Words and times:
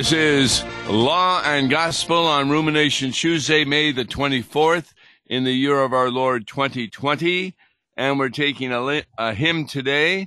This 0.00 0.12
is 0.12 0.64
Law 0.88 1.42
and 1.44 1.68
Gospel 1.68 2.26
on 2.26 2.48
Rumination 2.48 3.12
Tuesday, 3.12 3.66
May 3.66 3.92
the 3.92 4.06
24th 4.06 4.94
in 5.26 5.44
the 5.44 5.52
year 5.52 5.82
of 5.82 5.92
our 5.92 6.10
Lord 6.10 6.46
2020. 6.46 7.54
And 7.98 8.18
we're 8.18 8.30
taking 8.30 8.72
a, 8.72 9.02
a 9.18 9.34
hymn 9.34 9.66
today 9.66 10.24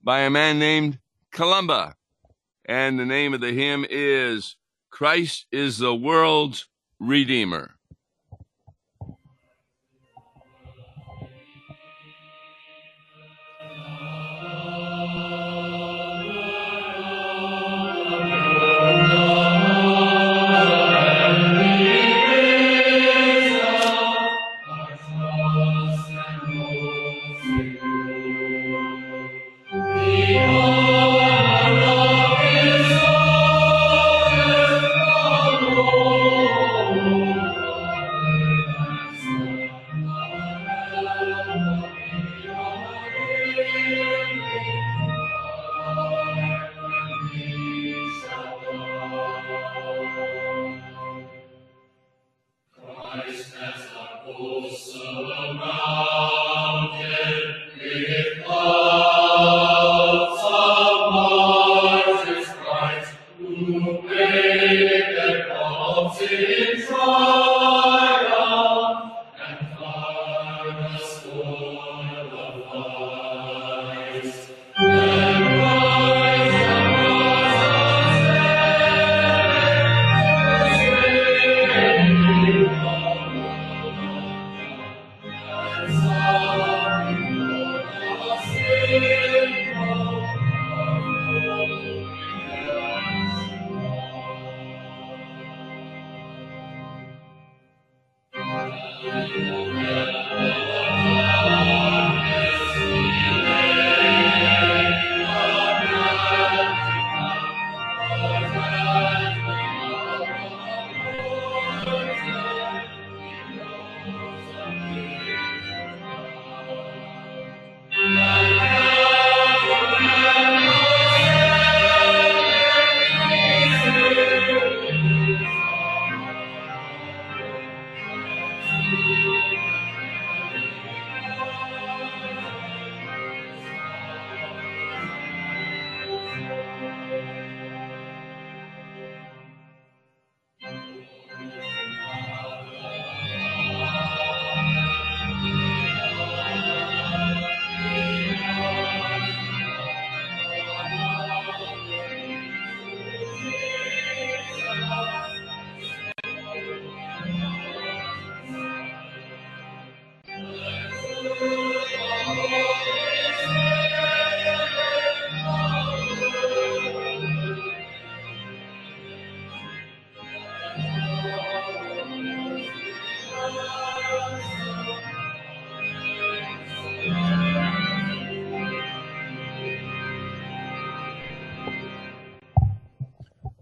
by 0.00 0.20
a 0.20 0.30
man 0.30 0.60
named 0.60 1.00
Columba. 1.32 1.96
And 2.66 3.00
the 3.00 3.04
name 3.04 3.34
of 3.34 3.40
the 3.40 3.50
hymn 3.50 3.84
is 3.90 4.54
Christ 4.90 5.46
is 5.50 5.78
the 5.78 5.92
World's 5.92 6.68
Redeemer. 7.00 7.75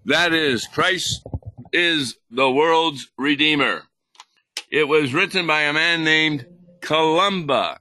That 0.07 0.35
is, 0.35 0.67
Christ 0.67 1.27
is 1.73 2.19
the 2.31 2.51
world's 2.51 3.11
Redeemer. 3.17 3.85
It 4.71 4.87
was 4.87 5.15
written 5.15 5.47
by 5.47 5.63
a 5.63 5.73
man 5.73 6.05
named 6.05 6.45
Columba, 6.83 7.81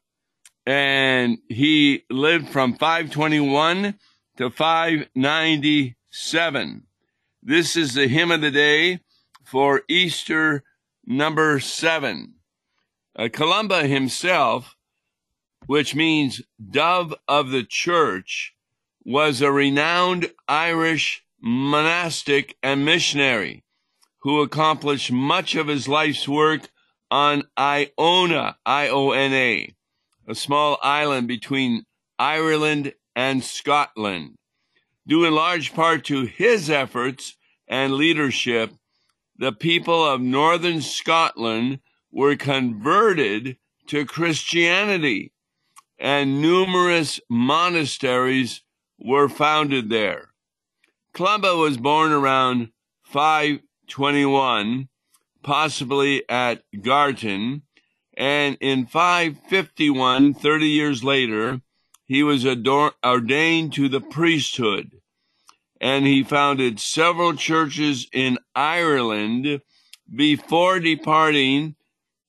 and 0.66 1.40
he 1.50 2.06
lived 2.10 2.48
from 2.48 2.76
521 2.76 4.00
to 4.38 4.50
597. 4.50 6.84
This 7.42 7.76
is 7.76 7.94
the 7.94 8.08
hymn 8.08 8.32
of 8.32 8.40
the 8.40 8.52
day 8.52 9.02
for 9.44 9.82
Easter 9.90 10.64
number 11.06 11.60
seven. 11.60 12.36
Uh, 13.18 13.28
Columba 13.28 13.86
himself, 13.86 14.78
which 15.66 15.94
means 15.94 16.42
dove 16.72 17.14
of 17.28 17.50
the 17.50 17.66
church, 17.66 18.56
was 19.04 19.42
a 19.42 19.52
renowned 19.52 20.32
Irish 20.48 21.26
monastic 21.44 22.56
and 22.64 22.86
missionary 22.86 23.66
who 24.22 24.42
accomplished 24.42 25.12
much 25.12 25.56
of 25.56 25.68
his 25.68 25.90
life's 25.90 26.26
work 26.26 26.70
on 27.12 27.44
Iona, 27.60 28.56
I-O-N-A, 28.66 29.76
a 30.26 30.36
small 30.36 30.80
island 30.82 31.28
between 31.28 31.84
Ireland 32.18 32.94
and 33.14 33.44
Scotland. 33.44 34.36
Due 35.06 35.26
in 35.26 35.36
large 35.36 35.74
part 35.74 36.06
to 36.06 36.26
his 36.26 36.70
efforts 36.70 37.36
and 37.68 37.94
leadership, 37.94 38.72
the 39.38 39.52
people 39.52 40.06
of 40.06 40.22
northern 40.22 40.82
Scotland 40.82 41.80
were 42.10 42.38
converted 42.38 43.58
to 43.88 44.06
Christianity 44.06 45.34
and 46.00 46.42
numerous 46.42 47.20
monasteries 47.30 48.62
were 48.98 49.28
founded 49.28 49.90
there. 49.90 50.33
Columba 51.14 51.56
was 51.56 51.78
born 51.78 52.12
around 52.12 52.70
521, 53.04 54.90
possibly 55.44 56.28
at 56.28 56.64
Gartan, 56.76 57.62
and 58.18 58.58
in 58.60 58.88
551, 58.88 60.34
30 60.34 60.68
years 60.68 61.04
later, 61.04 61.62
he 62.06 62.24
was 62.24 62.48
ordained 62.48 63.74
to 63.74 63.88
the 63.90 64.02
priesthood, 64.02 65.02
and 65.80 66.08
he 66.08 66.24
founded 66.24 66.80
several 66.80 67.36
churches 67.36 68.08
in 68.12 68.40
Ireland 68.56 69.62
before 70.16 70.80
departing 70.80 71.76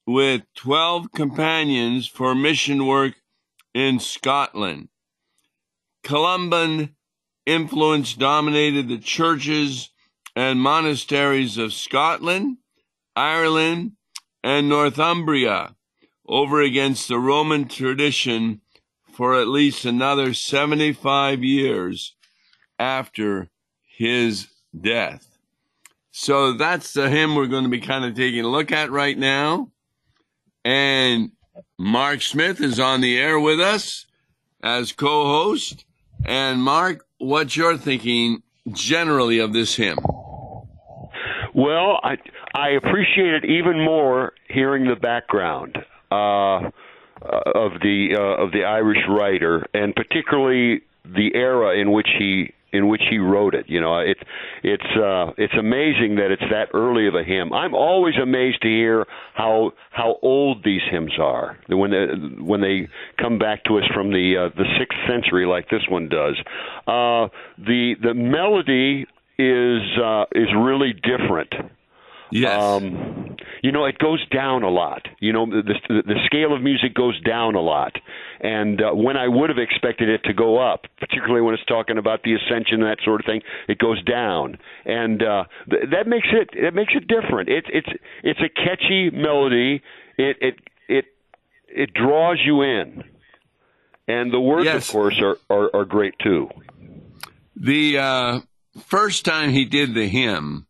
with 0.07 0.43
12 0.57 1.11
companions 1.13 2.07
for 2.07 2.35
mission 2.35 2.87
work 2.87 3.15
in 3.73 3.99
Scotland. 3.99 4.91
Columban 6.03 6.95
influence 7.47 8.15
dominated 8.15 8.89
the 8.89 8.99
churches 8.99 9.91
and 10.37 10.61
monasteries 10.61 11.59
of 11.59 11.73
Scotland, 11.73 12.59
Ireland, 13.15 13.93
and 14.43 14.69
Northumbria 14.69 15.77
over 16.27 16.61
against 16.61 17.09
the 17.09 17.19
Roman 17.19 17.69
tradition 17.69 18.61
for 19.13 19.41
at 19.41 19.49
least 19.49 19.85
another 19.85 20.35
75 20.35 21.45
years 21.45 22.17
after 22.79 23.49
his 23.87 24.49
death. 24.79 25.39
So 26.11 26.53
that's 26.53 26.93
the 26.93 27.09
hymn 27.09 27.35
we're 27.35 27.47
going 27.47 27.65
to 27.65 27.71
be 27.71 27.81
kind 27.81 28.05
of 28.05 28.15
taking 28.15 28.45
a 28.45 28.49
look 28.49 28.73
at 28.73 28.91
right 28.91 29.17
now. 29.17 29.71
And 30.65 31.33
Mark 31.79 32.23
Smith 32.23 32.61
is 32.61 32.81
on 32.81 33.01
the 33.01 33.19
air 33.19 33.39
with 33.39 33.61
us 33.61 34.07
as 34.63 34.93
co 34.93 35.27
host. 35.27 35.85
And 36.25 36.63
Mark, 36.63 37.05
what's 37.19 37.57
your 37.57 37.77
thinking 37.77 38.43
generally 38.73 39.39
of 39.39 39.53
this 39.53 39.77
hymn? 39.77 39.99
Well, 41.55 42.01
I 42.03 42.17
I 42.55 42.71
appreciate 42.71 43.35
it 43.35 43.45
even 43.45 43.85
more 43.85 44.33
hearing 44.49 44.87
the 44.87 44.97
background 44.97 45.79
uh, 46.11 46.71
of 47.23 47.81
the 47.81 48.17
uh, 48.19 48.43
of 48.43 48.53
the 48.53 48.65
Irish 48.65 48.99
writer, 49.09 49.67
and 49.73 49.95
particularly 49.95 50.83
the 51.05 51.31
era 51.35 51.79
in 51.79 51.93
which 51.93 52.09
he 52.19 52.53
in 52.75 52.89
which 52.89 53.03
he 53.09 53.19
wrote 53.19 53.55
it. 53.55 53.67
You 53.69 53.81
know, 53.81 54.01
it 54.01 54.19
it's 54.63 54.91
uh, 54.97 55.33
it's 55.39 55.55
amazing 55.59 56.17
that 56.17 56.31
it's 56.31 56.43
that 56.51 56.69
early 56.75 57.07
of 57.07 57.15
a 57.15 57.23
hymn. 57.25 57.53
I'm 57.53 57.75
always 57.75 58.15
amazed 58.21 58.63
to 58.63 58.69
hear 58.69 59.07
how 59.35 59.73
how 59.91 60.19
old 60.23 60.65
these 60.65 60.83
hymns 60.91 61.13
are 61.19 61.57
when 61.69 61.91
they, 61.91 62.07
when 62.43 62.61
they 62.61 62.89
come 63.19 63.39
back 63.39 63.65
to 63.65 63.79
us 63.79 63.85
from 63.95 64.11
the 64.11 64.37
uh, 64.37 64.57
the 64.57 64.67
sixth 64.79 64.99
century, 65.09 65.47
like 65.47 65.71
this 65.71 65.83
one 65.89 66.09
does. 66.09 66.37
Uh, 66.87 67.29
the 67.59 67.95
the 68.03 68.15
melody 68.15 69.07
is 69.39 69.83
uh, 70.03 70.25
is 70.33 70.49
really 70.57 70.93
different. 70.93 71.53
Yes. 72.35 72.61
Um, 72.61 73.37
you 73.63 73.71
know, 73.71 73.85
it 73.85 73.97
goes 73.99 74.19
down 74.29 74.65
a 74.65 74.69
lot. 74.69 75.07
You 75.21 75.33
know, 75.33 75.47
the 75.47 75.63
the, 75.89 76.03
the 76.05 76.17
scale 76.27 76.53
of 76.53 76.61
music 76.63 76.93
goes 76.95 77.19
down 77.23 77.55
a 77.55 77.61
lot, 77.61 77.93
and 78.41 78.83
uh, 78.83 78.91
when 78.93 79.17
I 79.17 79.29
would 79.29 79.51
have 79.51 79.59
expected 79.59 80.09
it 80.09 80.23
to 80.25 80.35
go 80.35 80.59
up, 80.59 80.87
particularly 80.99 81.43
when 81.43 81.55
it's 81.55 81.65
talking 81.67 81.97
about 81.97 82.25
the 82.25 82.35
ascension 82.35 82.83
and 82.83 82.91
that 82.91 82.99
sort 83.05 83.21
of 83.21 83.25
thing, 83.27 83.41
it 83.69 83.79
goes 83.79 84.03
down, 84.03 84.59
and 84.85 85.23
uh, 85.23 85.45
th- 85.71 85.85
that 85.93 86.09
makes 86.09 86.27
it 86.33 86.51
that 86.61 86.75
makes 86.75 86.93
it 86.97 87.07
different. 87.07 87.49
It's 87.49 87.69
it's 87.73 87.89
it's 88.25 88.41
a 88.41 88.49
catchy 88.49 89.11
melody. 89.11 89.81
It 90.19 90.37
it 90.41 90.55
it 90.89 91.05
it 91.69 91.95
draws 91.95 92.39
you 92.45 92.63
in, 92.63 93.05
and 94.09 94.33
the 94.33 94.41
words, 94.41 94.65
Yes. 94.67 94.89
of 94.89 94.93
course, 94.93 95.21
are, 95.23 95.39
are 95.49 95.71
are 95.73 95.85
great 95.85 96.15
too. 96.19 96.51
The 97.57 97.99
uh, 97.99 98.41
first 98.87 99.25
time 99.25 99.51
he 99.51 99.65
did 99.65 99.95
the 99.95 100.09
hymn, 100.09 100.67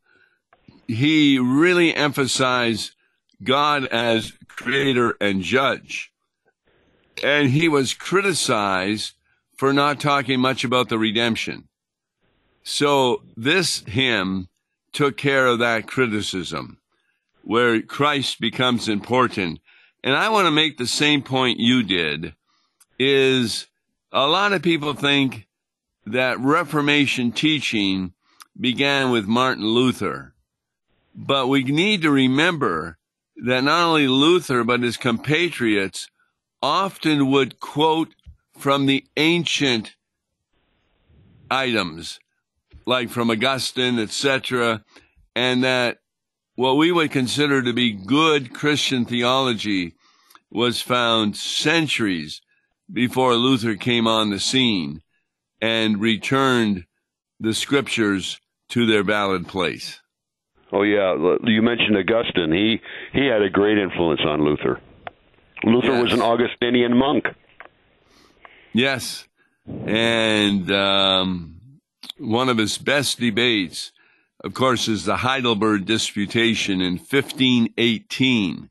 he 0.87 1.39
really 1.39 1.95
emphasized 1.95 2.93
God 3.43 3.87
as 3.87 4.33
creator 4.49 5.17
and 5.21 5.43
judge. 5.43 6.13
And 7.23 7.51
he 7.51 7.69
was 7.69 7.95
criticized 7.95 9.13
for 9.57 9.73
not 9.73 10.01
talking 10.01 10.41
much 10.41 10.65
about 10.65 10.89
the 10.89 10.99
redemption. 10.99 11.69
So 12.63 13.23
this 13.37 13.81
hymn 13.87 14.49
took 14.93 15.17
care 15.17 15.47
of 15.47 15.59
that 15.59 15.87
criticism 15.87 16.79
where 17.43 17.83
Christ 17.83 18.41
becomes 18.41 18.89
important. 18.89 19.61
And 20.03 20.15
I 20.15 20.29
want 20.31 20.47
to 20.47 20.51
make 20.51 20.79
the 20.79 20.87
same 20.87 21.23
point 21.23 21.61
you 21.61 21.83
did 21.83 22.35
is 22.99 23.67
a 24.13 24.27
lot 24.27 24.53
of 24.53 24.63
people 24.63 24.95
think 24.95 25.47
that 26.07 26.41
Reformation 26.41 27.33
teaching 27.33 28.13
began 28.59 29.11
with 29.11 29.27
Martin 29.27 29.65
Luther. 29.65 30.34
But 31.15 31.49
we 31.49 31.63
need 31.63 32.03
to 32.03 32.11
remember 32.11 32.99
that 33.37 33.65
not 33.65 33.89
only 33.89 34.09
Luther, 34.09 34.65
but 34.65 34.83
his 34.83 34.97
compatriots 34.97 36.09
often 36.61 37.31
would 37.31 37.61
quote 37.61 38.15
from 38.59 38.87
the 38.87 39.05
ancient 39.17 39.95
items, 41.51 42.19
like 42.87 43.11
from 43.11 43.31
Augustine, 43.31 43.99
etc., 43.99 44.85
and 45.37 45.63
that 45.65 45.99
what 46.57 46.77
we 46.77 46.93
would 46.93 47.11
consider 47.11 47.63
to 47.63 47.73
be 47.73 47.93
good 47.93 48.55
Christian 48.55 49.05
theology 49.05 49.95
was 50.51 50.81
found 50.81 51.37
centuries 51.37 52.41
before 52.93 53.35
Luther 53.35 53.75
came 53.75 54.07
on 54.07 54.31
the 54.31 54.39
scene 54.39 55.03
and 55.61 56.01
returned 56.01 56.85
the 57.41 57.55
scriptures 57.55 58.41
to 58.69 58.87
their 58.87 59.03
valid 59.03 59.49
place. 59.49 60.01
Oh 60.75 60.83
yeah, 60.83 61.15
you 61.45 61.63
mentioned 61.63 61.97
Augustine. 61.97 62.51
He 62.51 62.81
he 63.13 63.27
had 63.27 63.43
a 63.43 63.49
great 63.49 63.79
influence 63.79 64.23
on 64.27 64.43
Luther. 64.43 64.81
Luther 65.63 66.03
was 66.03 66.13
an 66.13 66.21
Augustinian 66.21 66.97
monk. 66.97 67.27
Yes. 68.73 69.29
And 69.87 70.69
um, 70.73 71.61
one 72.19 72.49
of 72.49 72.59
his 72.59 72.77
best 72.77 73.21
debates, 73.21 73.93
of 74.43 74.53
course, 74.53 74.89
is 74.89 75.05
the 75.05 75.19
Heidelberg 75.19 75.87
Disputation 75.87 76.81
in 76.81 76.95
1518. 76.95 78.69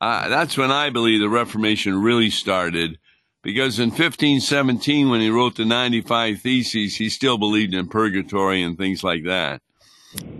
Uh, 0.00 0.28
that's 0.28 0.56
when 0.56 0.70
I 0.70 0.88
believe 0.88 1.20
the 1.20 1.28
Reformation 1.28 2.00
really 2.00 2.30
started, 2.30 2.98
because 3.42 3.80
in 3.80 3.90
1517, 3.90 5.10
when 5.10 5.20
he 5.20 5.28
wrote 5.28 5.56
the 5.56 5.64
95 5.64 6.40
Theses, 6.40 6.96
he 6.96 7.08
still 7.10 7.36
believed 7.36 7.74
in 7.74 7.88
purgatory 7.88 8.62
and 8.62 8.78
things 8.78 9.02
like 9.02 9.24
that. 9.24 9.60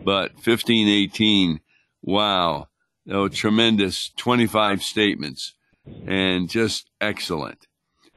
But 0.04 0.32
1518, 0.34 1.60
wow, 2.02 2.68
oh, 3.10 3.28
tremendous 3.28 4.10
25 4.16 4.82
statements 4.82 5.54
and 6.06 6.48
just 6.48 6.90
excellent. 7.00 7.66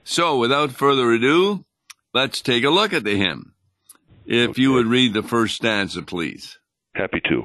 So, 0.04 0.38
without 0.38 0.72
further 0.72 1.12
ado, 1.12 1.66
let's 2.14 2.42
take 2.42 2.64
a 2.64 2.70
look 2.70 2.94
at 2.94 3.04
the 3.04 3.16
hymn. 3.16 3.54
If 4.26 4.58
you 4.58 4.74
would 4.74 4.88
read 4.88 5.14
the 5.14 5.24
first 5.24 5.56
stanza, 5.56 6.02
please. 6.02 6.58
Happy 6.96 7.22
to. 7.30 7.44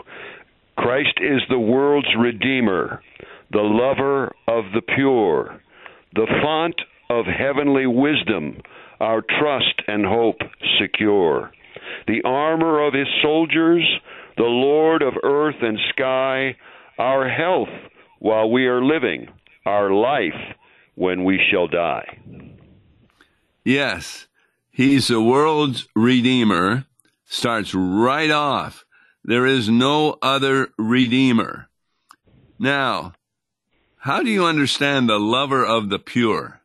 Christ 0.76 1.18
is 1.20 1.40
the 1.48 1.58
world's 1.58 2.14
redeemer, 2.18 3.02
the 3.50 3.60
lover 3.60 4.32
of 4.46 4.64
the 4.74 4.82
pure, 4.82 5.60
the 6.14 6.26
font 6.42 6.76
of 7.10 7.24
heavenly 7.26 7.86
wisdom, 7.86 8.60
our 9.00 9.22
trust 9.22 9.82
and 9.86 10.04
hope 10.04 10.38
secure. 10.80 11.50
The 12.06 12.22
armor 12.24 12.86
of 12.86 12.94
his 12.94 13.08
soldiers, 13.22 13.84
the 14.38 14.44
Lord 14.44 15.02
of 15.02 15.14
earth 15.22 15.56
and 15.60 15.78
sky, 15.90 16.56
our 16.98 17.28
health 17.28 17.68
while 18.20 18.50
we 18.50 18.66
are 18.66 18.82
living, 18.82 19.28
our 19.66 19.92
life 19.92 20.56
when 20.94 21.24
we 21.24 21.40
shall 21.50 21.66
die. 21.66 22.20
Yes, 23.64 24.28
he's 24.70 25.08
the 25.08 25.20
world's 25.20 25.88
redeemer. 25.94 26.86
Starts 27.26 27.74
right 27.74 28.30
off. 28.30 28.84
There 29.22 29.44
is 29.44 29.68
no 29.68 30.16
other 30.22 30.68
redeemer. 30.78 31.68
Now, 32.58 33.12
how 33.98 34.22
do 34.22 34.30
you 34.30 34.46
understand 34.46 35.08
the 35.08 35.18
lover 35.18 35.66
of 35.66 35.90
the 35.90 35.98
pure? 35.98 36.60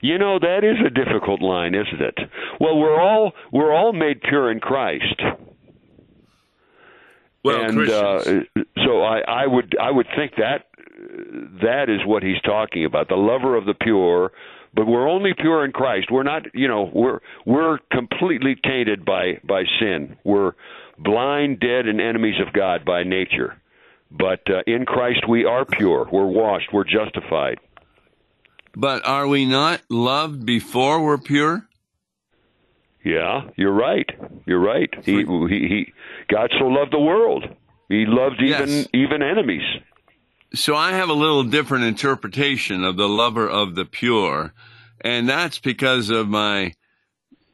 You 0.00 0.18
know 0.18 0.38
that 0.38 0.62
is 0.62 0.76
a 0.84 0.90
difficult 0.90 1.40
line, 1.40 1.74
isn't 1.74 2.00
it? 2.00 2.18
Well, 2.60 2.76
we're 2.78 3.00
all 3.00 3.32
we're 3.52 3.72
all 3.72 3.92
made 3.92 4.20
pure 4.20 4.50
in 4.50 4.60
Christ. 4.60 5.22
Well, 7.44 7.62
and 7.62 7.88
uh, 7.88 8.22
so 8.84 9.02
I, 9.02 9.20
I 9.20 9.46
would 9.46 9.76
I 9.80 9.90
would 9.90 10.06
think 10.16 10.32
that 10.36 10.66
that 11.62 11.86
is 11.88 12.00
what 12.04 12.22
he's 12.22 12.40
talking 12.42 12.84
about, 12.84 13.08
the 13.08 13.14
lover 13.16 13.56
of 13.56 13.64
the 13.64 13.74
pure. 13.74 14.32
But 14.74 14.86
we're 14.86 15.08
only 15.08 15.32
pure 15.34 15.64
in 15.64 15.72
Christ. 15.72 16.08
We're 16.10 16.24
not, 16.24 16.42
you 16.54 16.68
know, 16.68 16.90
we're 16.92 17.20
we're 17.46 17.78
completely 17.90 18.54
tainted 18.62 19.04
by 19.04 19.40
by 19.42 19.64
sin. 19.80 20.16
We're 20.24 20.52
blind, 20.98 21.60
dead, 21.60 21.86
and 21.86 22.00
enemies 22.00 22.34
of 22.46 22.52
God 22.52 22.84
by 22.84 23.02
nature. 23.02 23.56
But 24.10 24.40
uh, 24.50 24.62
in 24.66 24.84
Christ 24.84 25.26
we 25.28 25.44
are 25.44 25.64
pure. 25.64 26.08
We're 26.12 26.26
washed. 26.26 26.68
We're 26.72 26.84
justified. 26.84 27.58
but 28.76 29.06
are 29.06 29.26
we 29.26 29.46
not 29.46 29.80
loved 29.88 30.44
before 30.44 31.02
we're 31.02 31.18
pure? 31.18 31.66
Yeah, 33.08 33.48
you're 33.56 33.72
right. 33.72 34.08
You're 34.44 34.60
right. 34.60 34.90
He, 35.02 35.24
he, 35.24 35.68
he, 35.68 35.92
God 36.28 36.50
so 36.58 36.66
loved 36.66 36.92
the 36.92 36.98
world. 37.00 37.44
He 37.88 38.04
loved 38.06 38.42
even 38.42 38.68
Yes. 38.68 38.88
even 38.92 39.22
enemies. 39.22 39.62
So 40.54 40.76
I 40.76 40.92
have 40.92 41.08
a 41.08 41.14
little 41.14 41.42
different 41.44 41.84
interpretation 41.84 42.84
of 42.84 42.98
the 42.98 43.08
lover 43.08 43.48
of 43.48 43.76
the 43.76 43.86
pure, 43.86 44.52
and 45.00 45.26
that's 45.26 45.58
because 45.58 46.10
of 46.10 46.28
my 46.28 46.74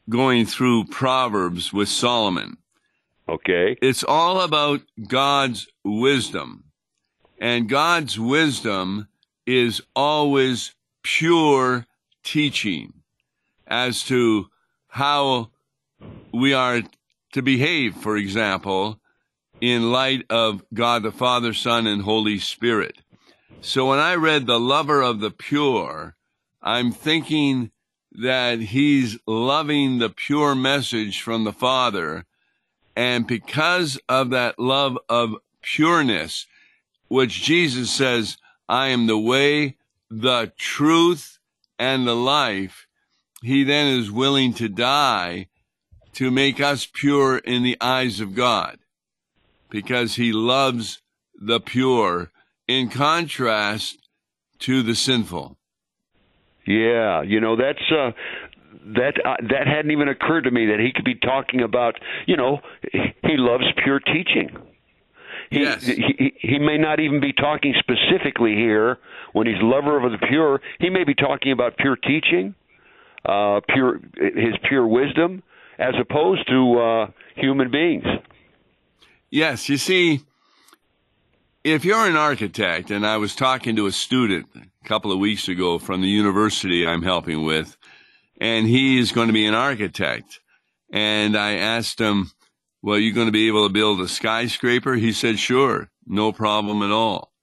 going 0.08 0.44
through 0.46 0.86
Proverbs 0.86 1.72
with 1.72 1.88
Solomon. 1.88 2.56
Okay. 3.28 3.76
It's 3.80 4.02
all 4.02 4.40
about 4.40 4.82
God's 5.06 5.68
wisdom. 5.84 6.64
And 7.40 7.68
God's 7.68 8.18
wisdom 8.18 9.08
is 9.46 9.80
always 9.94 10.74
pure 11.02 11.86
teaching 12.24 12.92
as 13.66 14.02
to 14.04 14.48
how 14.94 15.50
we 16.32 16.54
are 16.54 16.82
to 17.32 17.42
behave, 17.42 17.96
for 17.96 18.16
example, 18.16 19.00
in 19.60 19.90
light 19.90 20.24
of 20.30 20.64
God 20.72 21.02
the 21.02 21.12
Father, 21.12 21.52
Son, 21.52 21.86
and 21.88 22.02
Holy 22.02 22.38
Spirit. 22.38 22.98
So 23.60 23.88
when 23.88 23.98
I 23.98 24.14
read 24.14 24.46
the 24.46 24.60
lover 24.60 25.02
of 25.02 25.20
the 25.20 25.32
pure, 25.32 26.16
I'm 26.62 26.92
thinking 26.92 27.72
that 28.12 28.60
he's 28.60 29.18
loving 29.26 29.98
the 29.98 30.10
pure 30.10 30.54
message 30.54 31.20
from 31.22 31.44
the 31.44 31.52
Father 31.52 32.24
And 32.96 33.26
because 33.26 33.98
of 34.08 34.30
that 34.30 34.58
love 34.58 34.98
of 35.08 35.36
pureness, 35.62 36.46
which 37.08 37.42
Jesus 37.42 37.90
says, 37.90 38.36
I 38.68 38.88
am 38.88 39.06
the 39.06 39.18
way, 39.18 39.76
the 40.10 40.52
truth, 40.56 41.38
and 41.78 42.06
the 42.06 42.14
life, 42.16 42.83
he 43.44 43.64
then 43.64 43.98
is 43.98 44.10
willing 44.10 44.54
to 44.54 44.68
die 44.68 45.48
to 46.14 46.30
make 46.30 46.60
us 46.60 46.88
pure 46.92 47.38
in 47.38 47.62
the 47.62 47.76
eyes 47.80 48.20
of 48.20 48.34
God 48.34 48.78
because 49.70 50.14
he 50.14 50.32
loves 50.32 51.02
the 51.34 51.60
pure 51.60 52.30
in 52.68 52.88
contrast 52.88 53.98
to 54.60 54.82
the 54.82 54.94
sinful. 54.94 55.58
Yeah, 56.66 57.22
you 57.22 57.40
know 57.40 57.56
that's 57.56 57.82
uh 57.92 58.12
that 58.96 59.14
uh, 59.24 59.36
that 59.48 59.66
hadn't 59.66 59.90
even 59.90 60.08
occurred 60.08 60.44
to 60.44 60.50
me 60.50 60.66
that 60.66 60.78
he 60.78 60.92
could 60.94 61.04
be 61.04 61.14
talking 61.14 61.62
about, 61.62 61.94
you 62.26 62.36
know, 62.36 62.60
he 62.92 63.36
loves 63.36 63.64
pure 63.82 64.00
teaching. 64.00 64.56
He, 65.50 65.60
yes. 65.60 65.84
he, 65.84 66.32
he 66.38 66.58
may 66.58 66.78
not 66.78 67.00
even 67.00 67.20
be 67.20 67.32
talking 67.32 67.74
specifically 67.78 68.54
here 68.54 68.98
when 69.32 69.46
he's 69.46 69.60
lover 69.60 70.04
of 70.04 70.12
the 70.12 70.26
pure. 70.26 70.60
He 70.80 70.90
may 70.90 71.04
be 71.04 71.14
talking 71.14 71.52
about 71.52 71.76
pure 71.76 71.96
teaching, 71.96 72.54
uh, 73.24 73.60
pure 73.68 74.00
his 74.16 74.54
pure 74.68 74.86
wisdom, 74.86 75.42
as 75.78 75.94
opposed 76.00 76.46
to 76.48 76.78
uh, 76.78 77.06
human 77.36 77.70
beings. 77.70 78.04
Yes, 79.30 79.68
you 79.68 79.76
see, 79.76 80.20
if 81.64 81.84
you're 81.84 82.06
an 82.06 82.16
architect, 82.16 82.90
and 82.90 83.06
I 83.06 83.16
was 83.16 83.34
talking 83.34 83.74
to 83.76 83.86
a 83.86 83.92
student 83.92 84.46
a 84.54 84.88
couple 84.88 85.10
of 85.10 85.18
weeks 85.18 85.48
ago 85.48 85.78
from 85.78 86.02
the 86.02 86.08
university 86.08 86.86
I'm 86.86 87.02
helping 87.02 87.44
with, 87.44 87.76
and 88.40 88.66
he 88.66 88.98
is 88.98 89.12
going 89.12 89.28
to 89.28 89.32
be 89.32 89.46
an 89.46 89.54
architect. 89.54 90.40
And 90.92 91.36
I 91.36 91.54
asked 91.54 91.98
him, 91.98 92.30
Well, 92.82 92.98
you 92.98 93.12
going 93.12 93.26
to 93.26 93.32
be 93.32 93.48
able 93.48 93.66
to 93.66 93.72
build 93.72 94.00
a 94.00 94.08
skyscraper? 94.08 94.94
He 94.94 95.12
said, 95.12 95.38
Sure, 95.38 95.90
no 96.06 96.32
problem 96.32 96.82
at 96.82 96.90
all. 96.90 97.33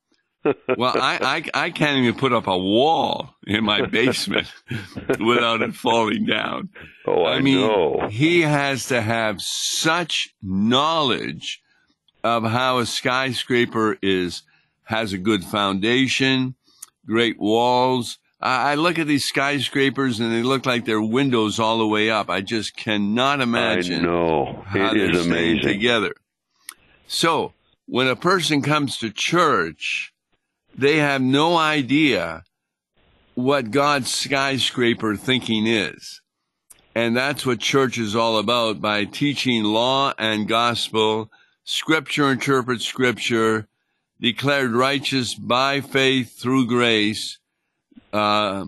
Well, 0.77 0.93
I, 0.95 1.43
I, 1.53 1.65
I 1.65 1.69
can't 1.69 1.99
even 1.99 2.19
put 2.19 2.33
up 2.33 2.47
a 2.47 2.57
wall 2.57 3.35
in 3.45 3.63
my 3.63 3.85
basement 3.85 4.51
without 5.19 5.61
it 5.61 5.75
falling 5.75 6.25
down. 6.25 6.69
Oh, 7.05 7.23
I, 7.23 7.35
I 7.35 7.41
mean, 7.41 7.61
know. 7.61 8.07
he 8.09 8.41
has 8.41 8.87
to 8.87 9.01
have 9.01 9.41
such 9.41 10.33
knowledge 10.41 11.61
of 12.23 12.43
how 12.43 12.79
a 12.79 12.85
skyscraper 12.85 13.97
is 14.01 14.43
has 14.83 15.13
a 15.13 15.17
good 15.17 15.43
foundation, 15.43 16.55
great 17.05 17.39
walls. 17.39 18.17
I, 18.41 18.71
I 18.71 18.75
look 18.75 18.99
at 18.99 19.07
these 19.07 19.25
skyscrapers 19.25 20.19
and 20.19 20.31
they 20.31 20.43
look 20.43 20.65
like 20.65 20.85
they're 20.85 21.01
windows 21.01 21.59
all 21.59 21.77
the 21.77 21.87
way 21.87 22.09
up. 22.09 22.29
I 22.29 22.41
just 22.41 22.75
cannot 22.75 23.41
imagine 23.41 24.01
I 24.01 24.07
know. 24.07 24.65
It 24.73 24.97
is 24.97 25.25
amazing. 25.25 25.67
together. 25.67 26.15
So 27.07 27.53
when 27.85 28.07
a 28.07 28.15
person 28.15 28.61
comes 28.61 28.97
to 28.97 29.11
church, 29.11 30.10
they 30.77 30.97
have 30.97 31.21
no 31.21 31.57
idea 31.57 32.43
what 33.35 33.71
God's 33.71 34.11
skyscraper 34.11 35.15
thinking 35.15 35.67
is. 35.67 36.21
And 36.93 37.15
that's 37.15 37.45
what 37.45 37.59
church 37.59 37.97
is 37.97 38.15
all 38.15 38.37
about 38.37 38.81
by 38.81 39.05
teaching 39.05 39.63
law 39.63 40.13
and 40.17 40.47
gospel. 40.47 41.31
Scripture 41.63 42.31
interprets 42.31 42.85
scripture, 42.85 43.67
declared 44.19 44.71
righteous 44.71 45.33
by 45.33 45.79
faith 45.79 46.37
through 46.37 46.67
grace. 46.67 47.39
Uh, 48.11 48.65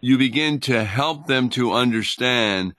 you 0.00 0.18
begin 0.18 0.60
to 0.60 0.84
help 0.84 1.26
them 1.26 1.48
to 1.50 1.72
understand 1.72 2.74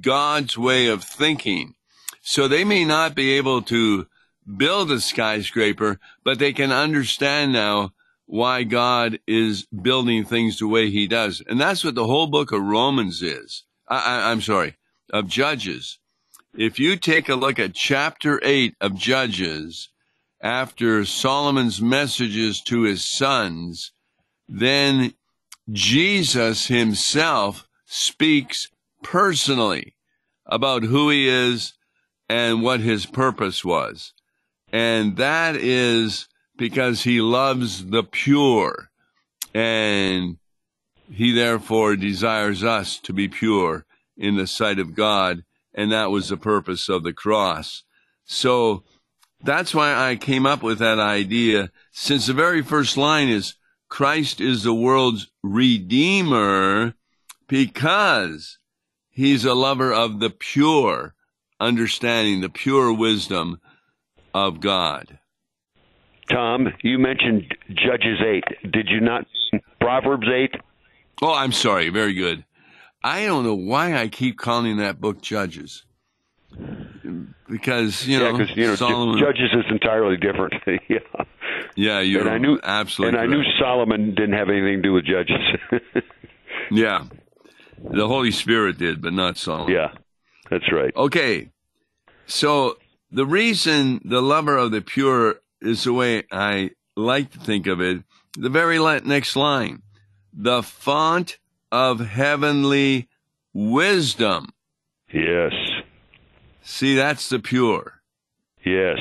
God's 0.00 0.56
way 0.56 0.86
of 0.86 1.02
thinking. 1.02 1.74
So 2.22 2.48
they 2.48 2.64
may 2.64 2.84
not 2.84 3.14
be 3.14 3.32
able 3.32 3.62
to 3.62 4.06
build 4.56 4.90
a 4.90 5.00
skyscraper, 5.00 5.98
but 6.24 6.38
they 6.38 6.52
can 6.52 6.72
understand 6.72 7.52
now 7.52 7.92
why 8.26 8.62
God 8.62 9.18
is 9.26 9.66
building 9.66 10.24
things 10.24 10.58
the 10.58 10.66
way 10.66 10.90
he 10.90 11.06
does. 11.06 11.42
And 11.46 11.60
that's 11.60 11.84
what 11.84 11.94
the 11.94 12.06
whole 12.06 12.26
book 12.26 12.52
of 12.52 12.62
Romans 12.62 13.22
is. 13.22 13.64
I, 13.88 14.30
I'm 14.30 14.40
sorry, 14.40 14.76
of 15.12 15.28
Judges. 15.28 15.98
If 16.56 16.78
you 16.78 16.96
take 16.96 17.28
a 17.28 17.34
look 17.34 17.58
at 17.58 17.74
chapter 17.74 18.40
8 18.42 18.76
of 18.80 18.94
Judges, 18.94 19.90
after 20.40 21.04
Solomon's 21.04 21.80
messages 21.80 22.60
to 22.62 22.82
his 22.82 23.04
sons, 23.04 23.92
then 24.48 25.14
Jesus 25.70 26.66
himself 26.66 27.66
speaks 27.86 28.68
personally 29.02 29.96
about 30.46 30.82
who 30.82 31.10
he 31.10 31.28
is 31.28 31.74
and 32.28 32.62
what 32.62 32.80
his 32.80 33.06
purpose 33.06 33.64
was. 33.64 34.13
And 34.74 35.18
that 35.18 35.54
is 35.54 36.26
because 36.58 37.04
he 37.04 37.20
loves 37.20 37.86
the 37.86 38.02
pure 38.02 38.90
and 39.54 40.38
he 41.08 41.30
therefore 41.30 41.94
desires 41.94 42.64
us 42.64 42.98
to 42.98 43.12
be 43.12 43.28
pure 43.28 43.86
in 44.16 44.34
the 44.34 44.48
sight 44.48 44.80
of 44.80 44.96
God. 44.96 45.44
And 45.74 45.92
that 45.92 46.10
was 46.10 46.28
the 46.28 46.36
purpose 46.36 46.88
of 46.88 47.04
the 47.04 47.12
cross. 47.12 47.84
So 48.24 48.82
that's 49.44 49.76
why 49.76 49.94
I 49.94 50.16
came 50.16 50.44
up 50.44 50.64
with 50.64 50.80
that 50.80 50.98
idea 50.98 51.70
since 51.92 52.26
the 52.26 52.32
very 52.32 52.60
first 52.60 52.96
line 52.96 53.28
is 53.28 53.54
Christ 53.88 54.40
is 54.40 54.64
the 54.64 54.74
world's 54.74 55.30
redeemer 55.44 56.94
because 57.46 58.58
he's 59.08 59.44
a 59.44 59.54
lover 59.54 59.92
of 59.92 60.18
the 60.18 60.30
pure 60.30 61.14
understanding, 61.60 62.40
the 62.40 62.48
pure 62.48 62.92
wisdom 62.92 63.60
of 64.34 64.60
God. 64.60 65.18
Tom, 66.30 66.68
you 66.82 66.98
mentioned 66.98 67.54
Judges 67.68 68.18
8. 68.20 68.72
Did 68.72 68.88
you 68.88 69.00
not 69.00 69.26
Proverbs 69.80 70.26
8? 70.26 70.54
Oh, 71.22 71.34
I'm 71.34 71.52
sorry. 71.52 71.90
Very 71.90 72.14
good. 72.14 72.44
I 73.02 73.24
don't 73.26 73.44
know 73.44 73.54
why 73.54 73.94
I 73.94 74.08
keep 74.08 74.38
calling 74.38 74.78
that 74.78 75.00
book 75.00 75.20
Judges. 75.22 75.84
Because, 77.48 78.06
you 78.06 78.18
know, 78.18 78.30
yeah, 78.30 78.32
because 78.38 78.56
you 78.56 78.66
know 78.66 78.74
Solomon, 78.76 79.18
Judges 79.18 79.50
is 79.52 79.64
entirely 79.70 80.16
different. 80.16 80.54
yeah. 80.88 80.98
yeah, 81.76 82.00
you're 82.00 82.22
and 82.22 82.30
I 82.30 82.38
knew 82.38 82.58
absolutely 82.62 83.18
And 83.18 83.32
I 83.32 83.34
knew. 83.36 83.42
Solomon 83.58 84.14
didn't 84.14 84.32
have 84.32 84.48
anything 84.48 84.76
to 84.76 84.82
do 84.82 84.92
with 84.92 85.04
Judges. 85.04 85.36
Yeah. 86.70 87.04
The 87.82 88.08
Holy 88.08 88.30
Spirit 88.30 88.78
did, 88.78 89.02
but 89.02 89.12
not 89.12 89.36
Solomon. 89.36 89.72
yeah. 89.74 89.88
That's 90.50 90.70
right. 90.72 90.94
Okay. 90.96 91.50
So 92.26 92.78
the 93.14 93.24
reason 93.24 94.00
the 94.04 94.20
lover 94.20 94.58
of 94.58 94.72
the 94.72 94.80
pure 94.80 95.36
is 95.60 95.84
the 95.84 95.92
way 95.92 96.24
I 96.32 96.70
like 96.96 97.30
to 97.30 97.38
think 97.38 97.68
of 97.68 97.80
it, 97.80 98.02
the 98.36 98.50
very 98.50 98.78
next 99.04 99.36
line, 99.36 99.82
the 100.32 100.62
font 100.62 101.38
of 101.70 102.00
heavenly 102.00 103.08
wisdom. 103.52 104.48
Yes. 105.12 105.52
See, 106.62 106.96
that's 106.96 107.28
the 107.28 107.38
pure. 107.38 108.02
Yes. 108.64 108.98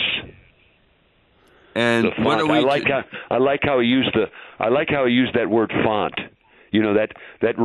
And 1.76 2.12
what 2.20 2.40
are 2.40 2.46
we? 2.46 2.58
I 2.58 2.60
like 2.60 2.84
how 2.84 3.04
I 3.32 3.38
like 3.40 3.62
how 3.64 3.80
he 3.80 3.88
used 3.88 4.14
the 4.14 4.26
I 4.60 4.70
like 4.70 4.90
how 4.90 5.08
he 5.08 5.14
used 5.14 5.34
that 5.34 5.50
word 5.50 5.74
font. 5.84 6.14
You 6.72 6.84
know 6.84 6.94
that 6.94 7.14
that 7.42 7.56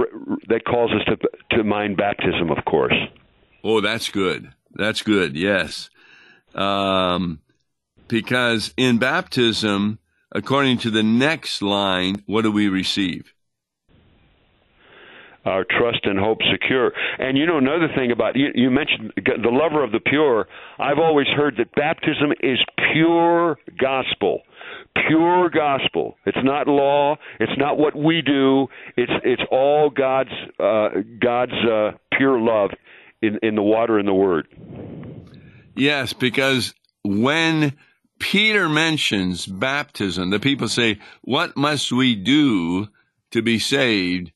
that 0.48 0.64
calls 0.64 0.92
us 0.92 1.04
to 1.08 1.56
to 1.58 1.64
mind 1.64 1.98
baptism, 1.98 2.50
of 2.50 2.64
course. 2.64 2.94
oh, 3.62 3.82
that's 3.82 4.08
good. 4.08 4.50
That's 4.72 5.02
good. 5.02 5.36
Yes. 5.36 5.90
Um, 6.54 7.40
because 8.08 8.72
in 8.76 8.98
baptism, 8.98 9.98
according 10.32 10.78
to 10.78 10.90
the 10.90 11.02
next 11.02 11.62
line, 11.62 12.22
what 12.26 12.42
do 12.42 12.50
we 12.52 12.68
receive? 12.68 13.32
our 15.48 15.64
trust 15.64 16.00
and 16.04 16.18
hope 16.18 16.38
secure. 16.52 16.92
And 17.18 17.36
you 17.36 17.46
know 17.46 17.58
another 17.58 17.88
thing 17.96 18.12
about 18.12 18.36
you, 18.36 18.48
you 18.54 18.70
mentioned 18.70 19.12
the 19.16 19.50
lover 19.50 19.82
of 19.82 19.92
the 19.92 20.00
pure. 20.00 20.46
I've 20.78 20.98
always 20.98 21.26
heard 21.28 21.56
that 21.58 21.74
baptism 21.74 22.32
is 22.40 22.58
pure 22.92 23.58
gospel. 23.78 24.42
Pure 25.08 25.50
gospel. 25.50 26.16
It's 26.26 26.38
not 26.42 26.66
law. 26.66 27.16
It's 27.40 27.52
not 27.56 27.78
what 27.78 27.96
we 27.96 28.20
do. 28.20 28.66
It's 28.96 29.12
it's 29.24 29.42
all 29.50 29.90
God's 29.90 30.30
uh, 30.58 30.88
God's 31.20 31.52
uh, 31.52 31.92
pure 32.16 32.38
love 32.38 32.70
in 33.22 33.38
in 33.42 33.54
the 33.54 33.62
water 33.62 33.98
and 33.98 34.06
the 34.06 34.14
word. 34.14 34.48
Yes, 35.78 36.12
because 36.12 36.74
when 37.04 37.76
Peter 38.18 38.68
mentions 38.68 39.46
baptism, 39.46 40.30
the 40.30 40.40
people 40.40 40.68
say, 40.68 40.98
What 41.22 41.56
must 41.56 41.92
we 41.92 42.14
do 42.16 42.88
to 43.30 43.42
be 43.42 43.58
saved? 43.58 44.32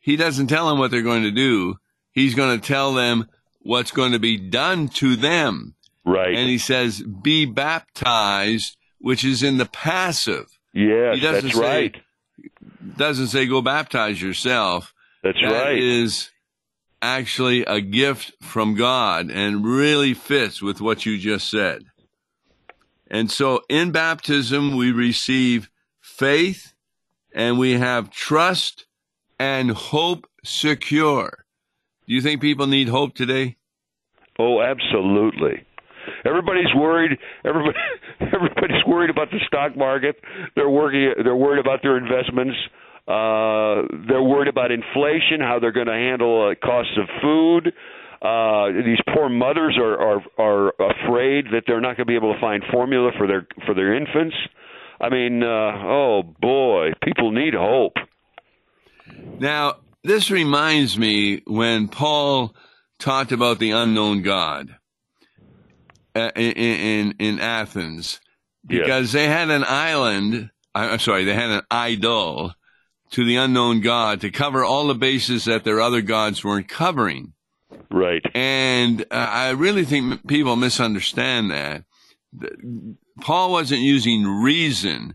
He 0.00 0.16
doesn't 0.16 0.46
tell 0.48 0.68
them 0.68 0.78
what 0.78 0.90
they're 0.90 1.02
going 1.02 1.22
to 1.24 1.30
do. 1.30 1.76
He's 2.12 2.34
going 2.34 2.60
to 2.60 2.66
tell 2.66 2.92
them 2.94 3.28
what's 3.60 3.90
going 3.90 4.12
to 4.12 4.18
be 4.18 4.36
done 4.36 4.88
to 4.88 5.16
them. 5.16 5.74
Right. 6.04 6.34
And 6.36 6.48
he 6.48 6.58
says, 6.58 7.02
Be 7.02 7.44
baptized, 7.46 8.76
which 8.98 9.24
is 9.24 9.42
in 9.42 9.56
the 9.58 9.66
passive. 9.66 10.46
Yeah, 10.72 11.14
he 11.14 11.20
doesn't 11.20 11.44
that's 11.46 11.56
say- 11.56 11.60
right. 11.60 11.96
Doesn't 12.96 13.28
say 13.28 13.46
go 13.46 13.62
baptize 13.62 14.20
yourself. 14.20 14.92
That's 15.22 15.40
That 15.40 15.50
right. 15.64 15.78
is 15.78 16.30
actually 17.04 17.64
a 17.64 17.80
gift 17.80 18.32
from 18.40 18.74
God 18.74 19.30
and 19.30 19.64
really 19.64 20.14
fits 20.14 20.62
with 20.62 20.80
what 20.80 21.04
you 21.04 21.18
just 21.18 21.50
said. 21.50 21.84
And 23.08 23.30
so 23.30 23.60
in 23.68 23.92
baptism, 23.92 24.76
we 24.76 24.90
receive 24.90 25.68
faith 26.00 26.72
and 27.34 27.58
we 27.58 27.72
have 27.72 28.10
trust 28.10 28.86
and 29.38 29.70
hope 29.70 30.26
secure. 30.44 31.44
Do 32.06 32.14
you 32.14 32.22
think 32.22 32.40
people 32.40 32.66
need 32.66 32.88
hope 32.88 33.14
today? 33.14 33.56
Oh, 34.38 34.62
absolutely. 34.62 35.64
Everybody's 36.24 36.74
worried. 36.74 37.18
Everybody, 37.44 37.76
everybody's 38.20 38.84
worried 38.86 39.10
about 39.10 39.30
the 39.30 39.40
stock 39.46 39.76
market. 39.76 40.16
They're 40.56 40.70
working. 40.70 41.12
They're 41.22 41.36
worried 41.36 41.60
about 41.60 41.82
their 41.82 41.98
investments. 41.98 42.56
Uh, 43.06 43.82
they're 44.08 44.22
worried 44.22 44.48
about 44.48 44.70
inflation, 44.70 45.40
how 45.40 45.58
they're 45.60 45.72
going 45.72 45.88
to 45.88 45.92
handle 45.92 46.50
uh, 46.50 46.54
costs 46.64 46.96
of 46.96 47.06
food. 47.20 47.72
Uh, 48.22 48.68
these 48.82 48.98
poor 49.14 49.28
mothers 49.28 49.76
are, 49.78 50.00
are 50.00 50.22
are 50.38 50.68
afraid 50.68 51.44
that 51.52 51.64
they're 51.66 51.82
not 51.82 51.98
going 51.98 52.06
to 52.06 52.10
be 52.10 52.16
able 52.16 52.32
to 52.32 52.40
find 52.40 52.62
formula 52.72 53.10
for 53.18 53.26
their 53.26 53.46
for 53.66 53.74
their 53.74 53.94
infants. 53.94 54.34
I 54.98 55.10
mean, 55.10 55.42
uh, 55.42 55.46
oh 55.46 56.22
boy, 56.22 56.92
people 57.02 57.30
need 57.32 57.52
hope. 57.52 57.96
Now, 59.38 59.74
this 60.02 60.30
reminds 60.30 60.96
me 60.96 61.42
when 61.46 61.88
Paul 61.88 62.54
talked 62.98 63.32
about 63.32 63.58
the 63.58 63.72
unknown 63.72 64.22
God 64.22 64.74
uh, 66.14 66.30
in, 66.34 66.52
in 66.52 67.14
in 67.18 67.40
Athens, 67.40 68.20
because 68.66 69.12
they 69.12 69.26
had 69.26 69.50
an 69.50 69.64
island. 69.66 70.50
I'm 70.74 70.98
sorry, 70.98 71.24
they 71.24 71.34
had 71.34 71.50
an 71.50 71.62
idol 71.70 72.54
to 73.14 73.24
the 73.24 73.36
unknown 73.36 73.80
God 73.80 74.20
to 74.22 74.30
cover 74.30 74.64
all 74.64 74.88
the 74.88 74.94
bases 74.94 75.44
that 75.44 75.62
their 75.62 75.80
other 75.80 76.00
gods 76.00 76.42
weren't 76.42 76.68
covering. 76.68 77.32
Right. 77.88 78.22
And 78.34 79.02
uh, 79.02 79.14
I 79.14 79.50
really 79.50 79.84
think 79.84 80.26
people 80.26 80.56
misunderstand 80.56 81.52
that. 81.52 81.84
Paul 83.20 83.52
wasn't 83.52 83.82
using 83.82 84.26
reason 84.26 85.14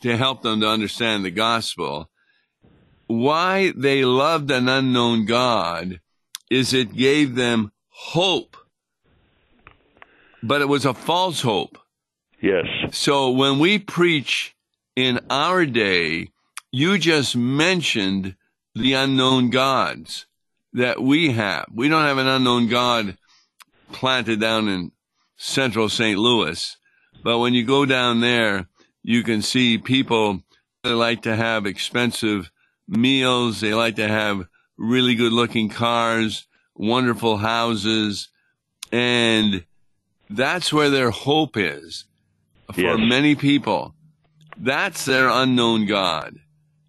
to 0.00 0.16
help 0.16 0.40
them 0.40 0.62
to 0.62 0.68
understand 0.68 1.22
the 1.22 1.30
gospel. 1.30 2.08
Why 3.08 3.74
they 3.76 4.06
loved 4.06 4.50
an 4.50 4.66
unknown 4.66 5.26
God 5.26 6.00
is 6.50 6.72
it 6.72 6.96
gave 6.96 7.34
them 7.34 7.72
hope, 7.90 8.56
but 10.42 10.62
it 10.62 10.68
was 10.68 10.86
a 10.86 10.94
false 10.94 11.42
hope. 11.42 11.76
Yes. 12.40 12.64
So 12.92 13.30
when 13.32 13.58
we 13.58 13.78
preach 13.78 14.56
in 14.96 15.20
our 15.28 15.66
day, 15.66 16.30
you 16.74 16.98
just 16.98 17.36
mentioned 17.36 18.34
the 18.74 18.94
unknown 18.94 19.48
gods 19.48 20.26
that 20.72 21.00
we 21.00 21.30
have. 21.30 21.66
We 21.72 21.88
don't 21.88 22.02
have 22.02 22.18
an 22.18 22.26
unknown 22.26 22.66
God 22.68 23.16
planted 23.92 24.40
down 24.40 24.66
in 24.66 24.90
central 25.36 25.88
St. 25.88 26.18
Louis. 26.18 26.76
But 27.22 27.38
when 27.38 27.54
you 27.54 27.64
go 27.64 27.86
down 27.86 28.20
there, 28.20 28.66
you 29.04 29.22
can 29.22 29.40
see 29.40 29.78
people 29.78 30.42
that 30.82 30.96
like 30.96 31.22
to 31.22 31.36
have 31.36 31.64
expensive 31.64 32.50
meals. 32.88 33.60
They 33.60 33.72
like 33.72 33.94
to 33.96 34.08
have 34.08 34.48
really 34.76 35.14
good 35.14 35.32
looking 35.32 35.68
cars, 35.68 36.44
wonderful 36.74 37.36
houses. 37.36 38.30
And 38.90 39.64
that's 40.28 40.72
where 40.72 40.90
their 40.90 41.12
hope 41.12 41.56
is 41.56 42.04
for 42.72 42.80
Yes. 42.80 42.98
many 42.98 43.36
people. 43.36 43.94
That's 44.56 45.04
their 45.04 45.28
unknown 45.28 45.86
God. 45.86 46.40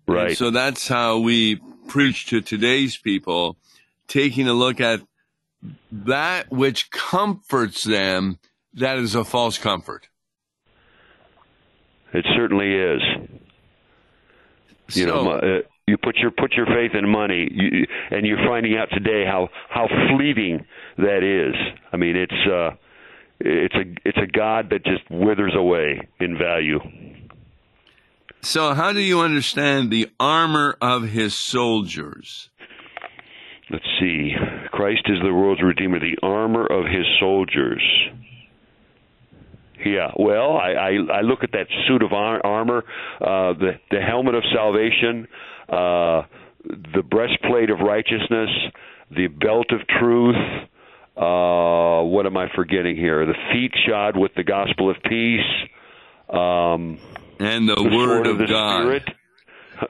And 0.07 0.15
Right. 0.15 0.37
so 0.37 0.51
that's 0.51 0.87
how 0.87 1.19
we 1.19 1.59
preach 1.87 2.27
to 2.27 2.41
today's 2.41 2.97
people, 2.97 3.57
taking 4.07 4.47
a 4.47 4.53
look 4.53 4.79
at 4.79 5.01
that 5.91 6.51
which 6.51 6.91
comforts 6.91 7.83
them. 7.83 8.37
That 8.73 8.97
is 8.97 9.15
a 9.15 9.23
false 9.23 9.57
comfort. 9.57 10.09
It 12.13 12.25
certainly 12.35 12.73
is. 12.73 13.01
You 14.93 15.07
know, 15.07 15.13
So- 15.17 15.23
mo- 15.23 15.31
uh, 15.39 15.61
you 15.87 15.97
put 15.97 16.17
your 16.17 16.31
put 16.31 16.53
your 16.53 16.65
faith 16.65 16.93
in 16.95 17.07
money, 17.09 17.47
you, 17.51 17.85
and 18.11 18.25
you're 18.25 18.43
finding 18.45 18.75
out 18.77 18.89
today 18.91 19.23
how 19.25 19.49
how 19.69 19.87
fleeting 20.09 20.65
that 20.97 21.23
is. 21.23 21.55
I 21.91 21.97
mean, 21.97 22.15
it's 22.15 22.47
uh, 22.47 22.71
it's 23.39 23.75
a 23.75 23.83
it's 24.07 24.17
a 24.17 24.27
God 24.27 24.69
that 24.71 24.83
just 24.85 25.09
withers 25.09 25.53
away 25.55 25.99
in 26.19 26.37
value. 26.37 26.79
So, 28.45 28.75
how 28.75 28.93
do 28.93 28.99
you 28.99 29.21
understand 29.21 29.89
the 29.89 30.08
armor 30.19 30.77
of 30.79 31.01
his 31.01 31.34
soldiers? 31.34 32.51
Let's 33.71 33.88
see. 33.99 34.34
Christ 34.71 35.01
is 35.08 35.17
the 35.23 35.34
world's 35.34 35.63
redeemer, 35.63 35.99
the 35.99 36.19
armor 36.21 36.63
of 36.63 36.86
his 36.86 37.05
soldiers. 37.19 37.81
Yeah, 39.84 40.12
well, 40.15 40.58
I, 40.58 40.73
I, 40.73 40.89
I 41.12 41.21
look 41.21 41.43
at 41.43 41.53
that 41.53 41.65
suit 41.88 42.03
of 42.03 42.13
ar- 42.13 42.45
armor, 42.45 42.84
uh, 43.19 43.53
the 43.53 43.79
the 43.89 43.99
helmet 43.99 44.36
of 44.36 44.43
salvation, 44.53 45.27
uh, 45.67 46.21
the 46.93 47.01
breastplate 47.01 47.71
of 47.71 47.79
righteousness, 47.79 48.51
the 49.10 49.25
belt 49.25 49.71
of 49.71 49.79
truth. 49.99 50.36
Uh, 51.17 52.03
what 52.03 52.27
am 52.27 52.38
I 52.38 52.49
forgetting 52.55 52.95
here? 52.95 53.25
The 53.25 53.34
feet 53.51 53.71
shod 53.88 54.15
with 54.15 54.36
the 54.36 54.43
gospel 54.43 54.91
of 54.91 54.97
peace. 55.03 55.41
Um, 56.29 56.99
And 57.39 57.67
the, 57.67 57.76
the 57.76 57.84
word 57.95 58.28
of, 58.28 58.38
the 58.38 58.45
God. 58.48 58.82
Spirit, 58.84 59.04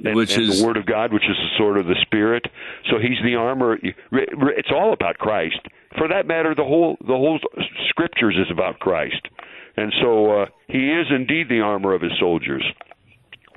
and, 0.04 0.16
Which 0.16 0.34
and 0.36 0.44
is- 0.50 0.60
the 0.62 0.66
word 0.68 0.78
of 0.78 0.86
God, 0.86 1.14
which 1.14 1.24
is 1.24 1.36
the 1.38 1.58
sword 1.58 1.78
of 1.78 1.86
the 1.86 1.96
Spirit. 2.02 2.46
So 2.90 2.98
he's 3.00 3.18
the 3.24 3.36
armor. 3.36 3.78
It's 3.82 4.70
all 4.72 4.94
about 4.94 5.18
Christ. 5.18 5.60
For 5.98 6.08
that 6.08 6.28
matter, 6.28 6.54
the 6.56 6.64
whole 6.64 6.98
the 7.02 7.14
whole 7.14 7.40
scriptures 7.90 8.36
is 8.38 8.52
about 8.52 8.80
Christ, 8.80 9.22
and 9.78 9.94
so 10.02 10.42
uh, 10.42 10.46
he 10.68 10.90
is 10.92 11.08
indeed 11.10 11.48
the 11.48 11.62
armor 11.62 11.94
of 11.94 12.02
his 12.02 12.12
soldiers. 12.20 12.64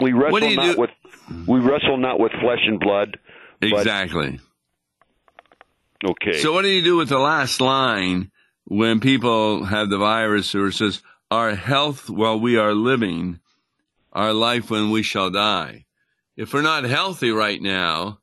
We 0.01 0.13
wrestle 0.13 0.51
not 0.55 0.75
do- 0.75 0.81
with 0.81 0.91
we 1.49 1.59
wrestle 1.61 1.97
not 1.97 2.21
with 2.21 2.31
flesh 2.41 2.61
and 2.67 2.79
blood. 2.79 3.19
but- 3.61 3.73
Exactly. 3.73 4.39
Okay. 6.05 6.39
So, 6.39 6.53
what 6.53 6.63
do 6.63 6.69
you 6.69 6.83
do 6.85 6.97
with 6.97 7.09
the 7.09 7.19
last 7.19 7.61
line 7.61 8.31
when 8.67 9.01
people 9.01 9.65
have 9.65 9.91
the 9.91 9.99
virus 9.99 10.55
or 10.55 10.69
it 10.69 10.75
says, 10.75 11.03
Our 11.31 11.55
health 11.57 12.09
while 12.09 12.39
we 12.39 12.57
are 12.57 12.73
living, 12.73 13.41
our 14.19 14.33
life 14.33 14.69
when 14.71 14.91
we 14.91 15.03
shall 15.05 15.31
die? 15.31 15.85
If 16.37 16.53
we're 16.53 16.63
not 16.63 16.85
healthy 16.85 17.31
right 17.31 17.61
now, 17.63 18.19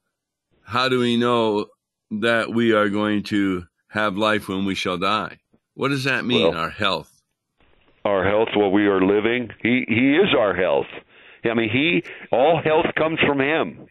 how 0.64 0.90
do 0.90 1.00
we 1.00 1.16
know 1.16 1.68
that 2.12 2.54
we 2.54 2.74
are 2.74 2.90
going 2.90 3.24
to 3.24 3.64
have 3.88 4.18
life 4.18 4.48
when 4.50 4.66
we 4.66 4.76
shall 4.76 4.98
die? 4.98 5.40
What 5.74 5.90
does 5.90 6.04
that 6.04 6.26
mean, 6.26 6.50
Well- 6.50 6.58
our 6.58 6.70
health? 6.70 7.12
our 8.04 8.24
health 8.24 8.50
while 8.56 8.72
we 8.72 8.86
are 8.86 9.02
living. 9.02 9.50
He 9.64 9.84
he 9.88 10.16
is 10.16 10.30
our 10.38 10.54
health. 10.54 10.86
I 11.44 11.54
mean, 11.56 11.70
he 11.72 12.04
all 12.32 12.62
health 12.64 12.86
comes 12.96 13.20
from 13.26 13.40
him. 13.40 13.88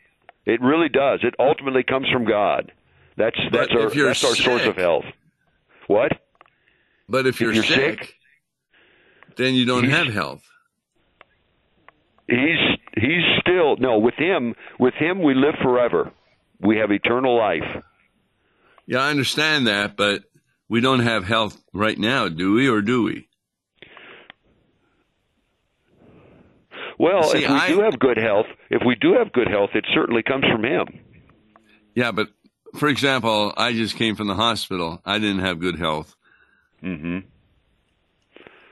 It 0.47 0.61
really 0.61 0.89
does. 0.89 1.21
It 1.25 1.35
ultimately 1.39 1.83
comes 1.83 2.07
from 2.13 2.25
God. 2.25 2.71
That's 3.17 3.37
But 3.51 3.59
that's 3.71 3.73
our 3.73 3.87
if 3.89 3.95
you're 3.97 4.09
our 4.09 4.15
source 4.15 4.67
of 4.67 4.77
health. 4.77 5.05
What? 5.89 6.13
But 7.09 7.27
if 7.27 7.41
you're, 7.41 7.53
you're 7.53 7.65
sick, 7.65 8.01
sick, 8.05 8.15
then 9.37 9.55
you 9.55 9.65
don't 9.67 9.89
have 9.89 10.07
health. 10.07 10.45
He's 12.29 12.79
he's 12.97 13.23
still 13.41 13.77
no 13.77 13.99
with 13.99 14.15
him. 14.15 14.55
With 14.79 14.95
him, 14.95 15.23
we 15.23 15.35
live 15.35 15.55
forever. 15.63 16.11
We 16.61 16.79
have 16.79 16.91
eternal 16.91 17.37
life. 17.37 17.83
Yeah, 18.87 19.01
I 19.01 19.11
understand 19.11 19.67
that, 19.67 19.97
but 19.97 20.23
we 20.69 20.81
don't 20.81 21.01
have 21.01 21.25
health 21.25 21.63
right 21.73 21.99
now, 21.99 22.29
do 22.29 22.53
we, 22.55 22.69
or 22.69 22.81
do 22.83 23.03
we? 23.03 23.29
Well, 26.99 27.25
See, 27.25 27.39
if 27.45 27.49
we 27.51 27.55
I- 27.57 27.69
do 27.69 27.81
have 27.81 27.99
good 27.99 28.17
health, 28.17 28.47
if 28.71 28.83
we 28.87 28.95
do 28.95 29.15
have 29.15 29.33
good 29.33 29.49
health, 29.49 29.71
it 29.75 29.85
certainly 29.95 30.23
comes 30.23 30.45
from 30.51 30.65
him. 30.65 30.87
Yeah, 31.95 32.13
but 32.13 32.29
for 32.77 32.89
example, 32.89 33.53
I 33.57 33.73
just 33.73 33.97
came 33.97 34.15
from 34.17 34.29
the 34.29 34.35
hospital. 34.35 35.01
I 35.05 35.19
didn't 35.19 35.41
have 35.41 35.59
good 35.61 35.79
health. 35.79 36.15
mm-hmm. 36.83 37.19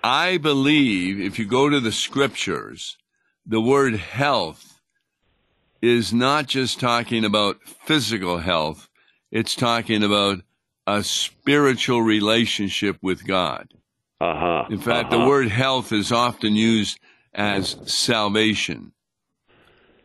I 0.05 0.37
believe 0.39 1.21
if 1.21 1.39
you 1.39 1.45
go 1.47 1.69
to 1.69 1.79
the 1.79 1.93
scriptures, 1.93 2.97
the 3.47 3.61
word 3.61 3.97
health 3.97 4.81
is 5.81 6.13
not 6.13 6.47
just 6.47 6.79
talking 6.79 7.25
about 7.25 7.63
physical 7.63 8.39
health, 8.39 8.89
it's 9.31 9.57
talking 9.57 10.03
about 10.03 10.41
a 10.87 11.03
spiritual 11.03 12.03
relationship 12.03 12.99
with 13.03 13.27
God. 13.27 13.69
Uh 14.21 14.39
huh. 14.39 14.65
In 14.71 14.79
fact, 14.79 15.11
the 15.11 15.19
word 15.19 15.49
health 15.49 15.93
is 15.93 16.13
often 16.13 16.55
used 16.55 16.99
as 17.35 17.77
salvation. 17.87 18.93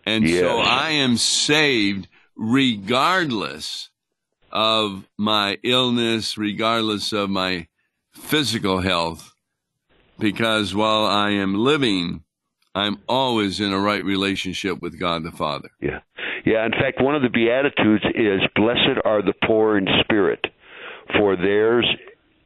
And 0.06 0.28
so 0.28 0.60
I 0.60 0.92
am 0.92 1.18
saved 1.18 2.08
regardless 2.36 3.90
of 4.52 5.06
my 5.18 5.58
illness, 5.64 6.38
regardless 6.38 7.12
of 7.12 7.30
my 7.30 7.68
physical 8.14 8.80
health, 8.80 9.34
because 10.18 10.74
while 10.74 11.06
I 11.06 11.32
am 11.32 11.54
living, 11.54 12.24
I'm 12.78 13.00
always 13.10 13.60
in 13.60 13.74
a 13.74 13.80
right 13.80 14.04
relationship 14.06 14.82
with 14.82 15.00
God 15.00 15.24
the 15.24 15.32
Father. 15.32 15.70
Yeah. 15.82 16.00
Yeah, 16.46 16.66
in 16.66 16.72
fact, 16.72 17.02
one 17.02 17.16
of 17.16 17.24
the 17.24 17.30
Beatitudes 17.30 18.06
is 18.16 18.42
Blessed 18.56 19.02
are 19.04 19.22
the 19.22 19.34
poor 19.46 19.78
in 19.78 19.88
spirit, 20.02 20.46
for 21.18 21.36
theirs 21.36 21.86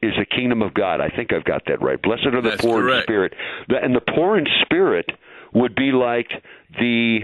is 0.02 0.12
the 0.18 0.24
kingdom 0.24 0.62
of 0.62 0.74
God. 0.74 1.00
I 1.00 1.08
think 1.08 1.32
I've 1.32 1.44
got 1.44 1.62
that 1.66 1.82
right. 1.82 2.00
Blessed 2.00 2.26
are 2.26 2.40
the 2.40 2.50
That's 2.50 2.62
poor 2.62 2.80
correct. 2.80 3.00
in 3.00 3.02
spirit. 3.04 3.34
And 3.68 3.94
the 3.94 4.00
poor 4.00 4.38
in 4.38 4.46
spirit 4.62 5.06
would 5.54 5.74
be 5.74 5.92
like 5.92 6.28
the 6.80 7.20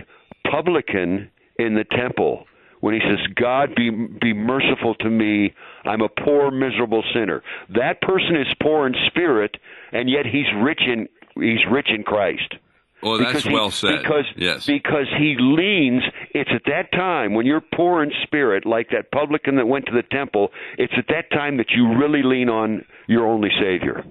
publican 0.51 1.31
in 1.59 1.75
the 1.75 1.85
temple 1.85 2.45
when 2.81 2.95
he 2.95 3.01
says, 3.01 3.19
God 3.35 3.75
be 3.75 3.91
be 3.91 4.33
merciful 4.33 4.95
to 4.97 5.11
me, 5.11 5.53
I'm 5.85 6.01
a 6.03 6.09
poor, 6.09 6.51
miserable 6.51 7.03
sinner. 7.13 7.43
That 7.71 8.01
person 8.03 8.37
is 8.37 8.47
poor 8.63 8.87
in 8.87 8.95
spirit 9.09 9.57
and 9.93 10.09
yet 10.09 10.27
he's 10.27 10.47
rich 10.63 10.83
in 10.87 11.09
he's 11.35 11.65
rich 11.71 11.89
in 11.89 12.05
Christ. 12.05 12.55
Oh, 13.03 13.17
that's 13.17 13.45
he- 13.45 13.53
well 13.53 13.71
said. 13.71 14.03
Because 14.03 14.25
yes. 14.37 14.67
because 14.67 15.07
he 15.19 15.37
leans. 15.39 16.03
It's 16.35 16.51
at 16.53 16.63
that 16.67 16.91
time 16.93 17.35
when 17.35 17.47
you're 17.47 17.63
poor 17.75 18.03
in 18.03 18.11
spirit, 18.25 18.67
like 18.67 18.89
that 18.91 19.11
publican 19.13 19.57
that 19.57 19.67
went 19.67 19.87
to 19.87 19.93
the 19.93 20.03
temple. 20.03 20.51
It's 20.77 20.93
at 20.97 21.07
that 21.09 21.31
time 21.31 21.59
that 21.59 21.71
you 21.71 21.97
really 21.97 22.23
lean 22.23 22.49
on 22.49 22.85
your 23.07 23.27
only 23.27 23.51
Savior. 23.61 24.05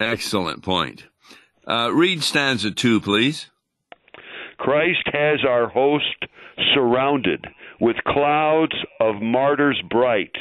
Excellent 0.00 0.62
point. 0.62 1.06
Uh, 1.66 1.90
read 1.92 2.22
stanza 2.22 2.70
two, 2.70 3.00
please. 3.00 3.50
Christ 4.56 5.06
has 5.12 5.40
our 5.48 5.68
host 5.68 6.26
surrounded 6.74 7.46
with 7.80 7.96
clouds 8.06 8.74
of 9.00 9.22
martyrs 9.22 9.80
bright, 9.88 10.34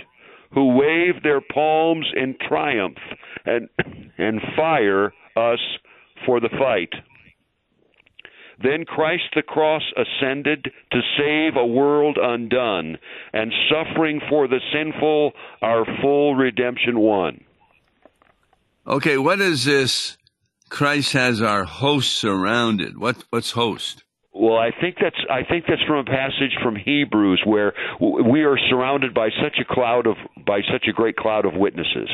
who 0.53 0.75
wave 0.75 1.21
their 1.21 1.41
palms 1.41 2.07
in 2.15 2.35
triumph 2.47 2.97
and 3.45 3.69
and 4.17 4.41
fire 4.55 5.13
us 5.35 5.59
for 6.25 6.39
the 6.39 6.49
fight. 6.49 6.93
Then 8.61 8.85
Christ 8.85 9.23
the 9.35 9.43
cross 9.43 9.83
ascended 9.95 10.71
to 10.91 11.01
save 11.17 11.55
a 11.55 11.65
world 11.65 12.17
undone, 12.21 12.97
and 13.33 13.53
suffering 13.69 14.19
for 14.29 14.47
the 14.47 14.59
sinful 14.73 15.33
our 15.61 15.85
full 16.01 16.35
redemption 16.35 16.99
won. 16.99 17.43
Okay, 18.87 19.17
what 19.17 19.39
is 19.41 19.65
this? 19.65 20.17
Christ 20.69 21.13
has 21.13 21.41
our 21.41 21.65
host 21.65 22.17
surrounded. 22.17 22.97
What 22.97 23.23
what's 23.29 23.51
host? 23.51 24.03
Well, 24.33 24.57
I 24.57 24.69
think 24.79 24.97
that's 25.01 25.17
I 25.29 25.43
think 25.43 25.65
that's 25.67 25.81
from 25.87 25.99
a 25.99 26.03
passage 26.03 26.55
from 26.61 26.75
Hebrews 26.75 27.41
where 27.45 27.73
we 27.99 28.43
are 28.43 28.57
surrounded 28.69 29.13
by 29.13 29.29
such 29.41 29.57
a 29.59 29.73
cloud 29.73 30.05
of 30.07 30.15
by 30.45 30.61
such 30.71 30.85
a 30.87 30.93
great 30.93 31.15
cloud 31.15 31.45
of 31.45 31.53
witnesses. 31.55 32.09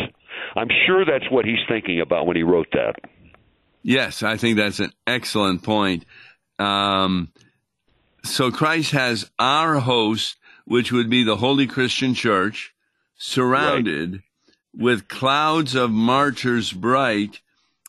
I'm 0.55 0.69
sure 0.87 1.05
that's 1.05 1.29
what 1.31 1.45
he's 1.45 1.59
thinking 1.67 1.99
about 1.99 2.25
when 2.25 2.35
he 2.35 2.43
wrote 2.43 2.67
that. 2.73 2.95
Yes, 3.81 4.23
I 4.23 4.37
think 4.37 4.57
that's 4.57 4.79
an 4.79 4.91
excellent 5.05 5.63
point. 5.63 6.05
Um, 6.59 7.31
so 8.23 8.51
Christ 8.51 8.91
has 8.91 9.29
our 9.39 9.79
host, 9.79 10.37
which 10.65 10.91
would 10.91 11.09
be 11.09 11.23
the 11.23 11.37
Holy 11.37 11.67
Christian 11.67 12.13
Church, 12.13 12.73
surrounded 13.17 14.23
with 14.75 15.07
clouds 15.07 15.75
of 15.75 15.91
martyrs 15.91 16.71
bright. 16.71 17.41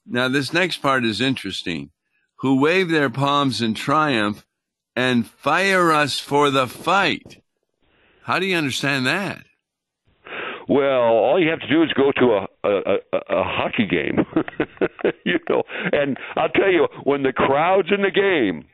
Now, 0.07 0.29
this 0.29 0.53
next 0.53 0.79
part 0.79 1.05
is 1.05 1.21
interesting. 1.21 1.91
Who 2.37 2.61
wave 2.61 2.91
their 2.91 3.11
palms 3.11 3.63
in 3.63 3.75
triumph 3.75 4.45
and 4.97 5.27
fire 5.27 5.93
us 5.93 6.19
for 6.19 6.51
the 6.51 6.67
fight. 6.67 7.43
How 8.23 8.39
do 8.39 8.47
you 8.47 8.57
understand 8.57 9.07
that? 9.07 9.45
Well, 10.69 11.13
all 11.13 11.43
you 11.43 11.51
have 11.51 11.61
to 11.61 11.69
do 11.69 11.83
is 11.83 11.93
go 11.93 12.13
to 12.13 12.25
a 12.25 12.47
a, 12.65 12.95
a, 13.13 13.39
a 13.41 13.43
hockey 13.45 13.87
game, 13.87 14.25
you 15.25 15.39
know. 15.49 15.63
And 15.93 16.17
I'll 16.37 16.49
tell 16.49 16.71
you, 16.71 16.89
when 17.05 17.23
the 17.23 17.33
crowd's 17.33 17.89
in 17.91 18.03
the 18.03 18.11
game, 18.11 18.65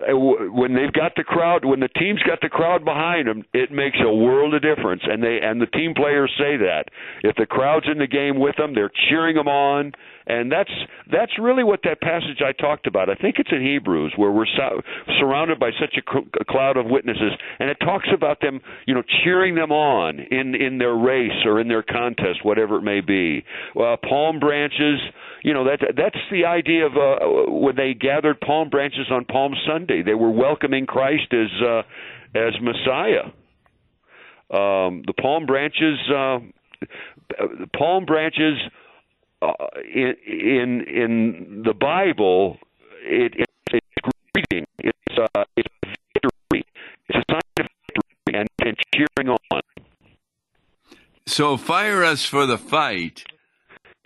uh, 0.00 0.16
when 0.16 0.74
they've 0.74 0.92
got 0.92 1.12
the 1.16 1.24
crowd, 1.24 1.64
when 1.64 1.80
the 1.80 1.88
team's 1.88 2.22
got 2.22 2.40
the 2.40 2.48
crowd 2.48 2.84
behind 2.84 3.28
them, 3.28 3.42
it 3.52 3.70
makes 3.70 3.98
a 4.00 4.14
world 4.14 4.54
of 4.54 4.62
difference. 4.62 5.02
And 5.04 5.22
they 5.22 5.40
and 5.42 5.60
the 5.60 5.66
team 5.66 5.94
players 5.94 6.32
say 6.38 6.56
that 6.56 6.84
if 7.22 7.36
the 7.36 7.46
crowd's 7.46 7.86
in 7.90 7.98
the 7.98 8.06
game 8.06 8.38
with 8.38 8.56
them, 8.56 8.74
they're 8.74 8.92
cheering 9.08 9.36
them 9.36 9.48
on. 9.48 9.92
And 10.30 10.50
that's 10.50 10.70
that's 11.10 11.32
really 11.40 11.64
what 11.64 11.80
that 11.82 12.00
passage 12.00 12.38
I 12.40 12.52
talked 12.52 12.86
about. 12.86 13.10
I 13.10 13.16
think 13.16 13.36
it's 13.38 13.50
in 13.50 13.62
Hebrews 13.62 14.12
where 14.14 14.30
we're 14.30 14.46
so, 14.46 14.80
surrounded 15.18 15.58
by 15.58 15.70
such 15.80 15.96
a, 15.98 16.02
cl- 16.08 16.28
a 16.40 16.44
cloud 16.44 16.76
of 16.76 16.86
witnesses, 16.86 17.32
and 17.58 17.68
it 17.68 17.78
talks 17.80 18.06
about 18.14 18.40
them, 18.40 18.60
you 18.86 18.94
know, 18.94 19.02
cheering 19.24 19.56
them 19.56 19.72
on 19.72 20.20
in 20.20 20.54
in 20.54 20.78
their 20.78 20.94
race 20.94 21.44
or 21.44 21.60
in 21.60 21.66
their 21.66 21.82
contest, 21.82 22.44
whatever 22.44 22.76
it 22.76 22.82
may 22.82 23.00
be. 23.00 23.44
Uh, 23.74 23.96
palm 24.08 24.38
branches, 24.38 25.00
you 25.42 25.52
know, 25.52 25.64
that 25.64 25.80
that's 25.96 26.22
the 26.30 26.44
idea 26.44 26.86
of 26.86 26.92
uh, 26.92 27.50
when 27.50 27.74
they 27.74 27.92
gathered 27.92 28.40
palm 28.40 28.70
branches 28.70 29.06
on 29.10 29.24
Palm 29.24 29.52
Sunday. 29.66 30.02
They 30.02 30.14
were 30.14 30.30
welcoming 30.30 30.86
Christ 30.86 31.32
as 31.32 31.50
uh, 31.60 31.82
as 32.36 32.54
Messiah. 32.62 33.32
Um, 34.52 35.02
the 35.06 35.14
palm 35.20 35.46
branches, 35.46 35.98
uh, 36.08 36.38
palm 37.76 38.04
branches 38.04 38.58
uh, 39.42 39.52
in 39.84 40.14
in 40.26 40.80
in 40.88 41.62
the 41.64 41.74
Bible, 41.74 42.58
it, 43.02 43.34
it, 43.36 43.48
it's 43.72 44.12
greeting. 44.34 44.66
It's 44.78 45.18
uh, 45.34 45.44
it's 45.56 45.68
victory. 46.14 46.64
It's 47.08 47.18
a 47.18 47.32
sign 47.32 47.40
of 47.60 47.66
victory 47.86 48.40
and, 48.40 48.48
and 48.60 48.76
cheering 48.94 49.30
on. 49.30 49.60
So 51.26 51.56
fire 51.56 52.04
us 52.04 52.24
for 52.24 52.46
the 52.46 52.58
fight 52.58 53.24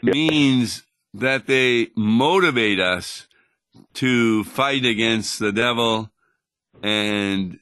means 0.02 0.84
that 1.14 1.46
they 1.46 1.88
motivate 1.96 2.80
us 2.80 3.26
to 3.94 4.44
fight 4.44 4.84
against 4.84 5.38
the 5.38 5.52
devil 5.52 6.10
and 6.82 7.58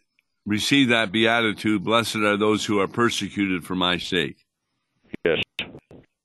receive 0.47 0.89
that 0.89 1.13
beatitude. 1.13 1.85
Blessed 1.85 2.17
are 2.17 2.37
those 2.37 2.65
who 2.65 2.81
are 2.81 2.89
persecuted 2.89 3.65
for 3.65 3.75
my 3.75 3.99
sake. 3.99 4.37
Yes, 5.25 5.39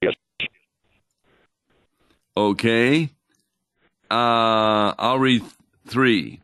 yes. 0.01 0.15
Okay. 2.37 3.09
Uh, 4.11 4.93
I'll 4.99 5.17
read 5.17 5.41
three. 5.87 6.39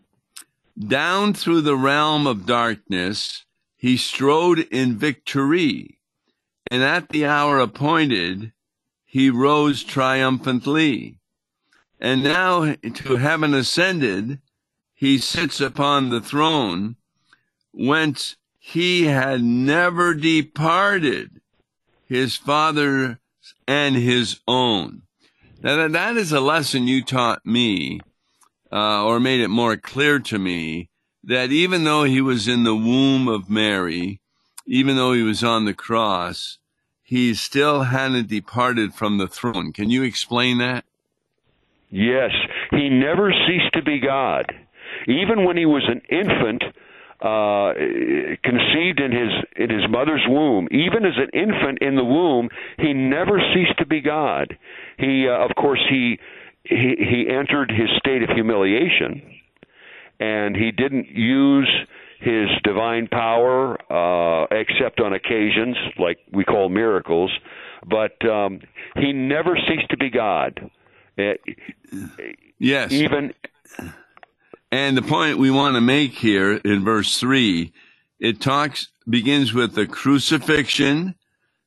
Down 0.75 1.36
through 1.36 1.62
the 1.62 1.75
realm 1.75 2.25
of 2.25 2.47
darkness, 2.47 3.45
he 3.77 3.95
strode 3.97 4.58
in 4.71 4.97
victory, 4.97 5.99
and 6.71 6.82
at 6.82 7.10
the 7.10 7.27
hour 7.27 7.60
appointed, 7.60 8.53
he 9.06 9.29
rose 9.29 9.84
triumphantly. 9.84 11.19
And 11.99 12.23
now 12.23 12.73
to 12.73 13.17
heaven 13.17 13.53
ascended, 13.53 14.39
he 14.95 15.19
sits 15.19 15.62
upon 15.62 16.10
the 16.10 16.21
throne, 16.21 16.95
whence 17.71 18.36
he 18.58 19.03
had 19.03 19.43
never 19.43 20.15
departed, 20.15 21.39
his 22.08 22.36
Father 22.36 23.19
and 23.67 23.95
his 23.95 24.39
own. 24.47 25.03
Now, 25.63 25.78
that- 25.78 25.93
that 25.93 26.17
is 26.17 26.34
a 26.34 26.41
lesson 26.41 26.88
you 26.88 27.02
taught 27.02 27.45
me, 27.45 28.02
uh, 28.71 29.06
or 29.06 29.19
made 29.19 29.39
it 29.39 29.47
more 29.47 29.78
clear 29.78 30.19
to 30.19 30.38
me, 30.38 30.89
that 31.23 31.52
even 31.52 31.86
though 31.86 32.04
he 32.04 32.19
was 32.19 32.49
in 32.49 32.63
the 32.63 32.76
womb 32.76 33.30
of 33.30 33.49
Mary, 33.49 34.19
even 34.67 34.97
though 34.97 35.13
he 35.13 35.23
was 35.23 35.41
on 35.41 35.63
the 35.63 35.73
cross, 35.73 36.58
he 37.02 37.34
still 37.34 37.84
hadn't 37.84 38.28
departed 38.28 38.93
from 38.93 39.17
the 39.17 39.28
throne. 39.28 39.71
Can 39.71 39.89
you 39.89 40.04
explain 40.04 40.58
that? 40.58 40.84
Yes, 41.89 42.32
he 42.71 42.89
never 42.89 43.32
ceased 43.32 43.73
to 43.73 43.82
be 43.82 43.99
God. 43.99 44.54
Even 45.08 45.45
when 45.45 45.56
he 45.58 45.65
was 45.65 45.84
an 45.88 46.02
infant, 46.10 46.63
uh, 47.21 47.73
conceived 48.43 48.99
in 48.99 49.12
his 49.12 49.32
in 49.56 49.69
his 49.69 49.89
mother's 49.89 50.23
womb, 50.28 50.67
even 50.71 51.06
as 51.06 51.13
an 51.17 51.30
infant 51.34 51.80
in 51.82 51.95
the 51.95 52.04
womb, 52.04 52.49
he 52.78 52.93
never 52.93 53.39
ceased 53.54 53.78
to 53.80 53.86
be 53.86 54.02
God. 54.02 54.58
He, 54.97 55.28
uh, 55.28 55.34
of 55.38 55.56
course, 55.56 55.80
he 55.89 56.19
he 56.63 56.95
he 56.97 57.28
entered 57.30 57.71
his 57.71 57.89
state 57.97 58.23
of 58.23 58.30
humiliation, 58.30 59.21
and 60.19 60.56
he 60.56 60.71
didn't 60.71 61.08
use 61.10 61.69
his 62.19 62.47
divine 62.63 63.08
power 63.08 63.78
uh, 63.91 64.47
except 64.52 64.99
on 65.02 65.13
occasions 65.13 65.76
like 65.97 66.19
we 66.32 66.43
call 66.45 66.69
miracles. 66.69 67.32
But 67.86 68.26
um, 68.26 68.62
he 68.95 69.12
never 69.12 69.58
ceased 69.67 69.89
to 69.89 69.97
be 69.97 70.10
God. 70.10 70.71
Uh, 71.17 71.34
Yes. 72.60 72.93
even 72.93 73.34
And 74.73 74.97
the 74.97 75.03
point 75.03 75.38
we 75.38 75.51
want 75.51 75.75
to 75.75 75.81
make 75.81 76.13
here 76.13 76.53
in 76.53 76.83
verse 76.83 77.19
three, 77.19 77.73
it 78.19 78.41
talks 78.41 78.88
begins 79.07 79.53
with 79.53 79.75
the 79.75 79.86
crucifixion, 79.86 81.13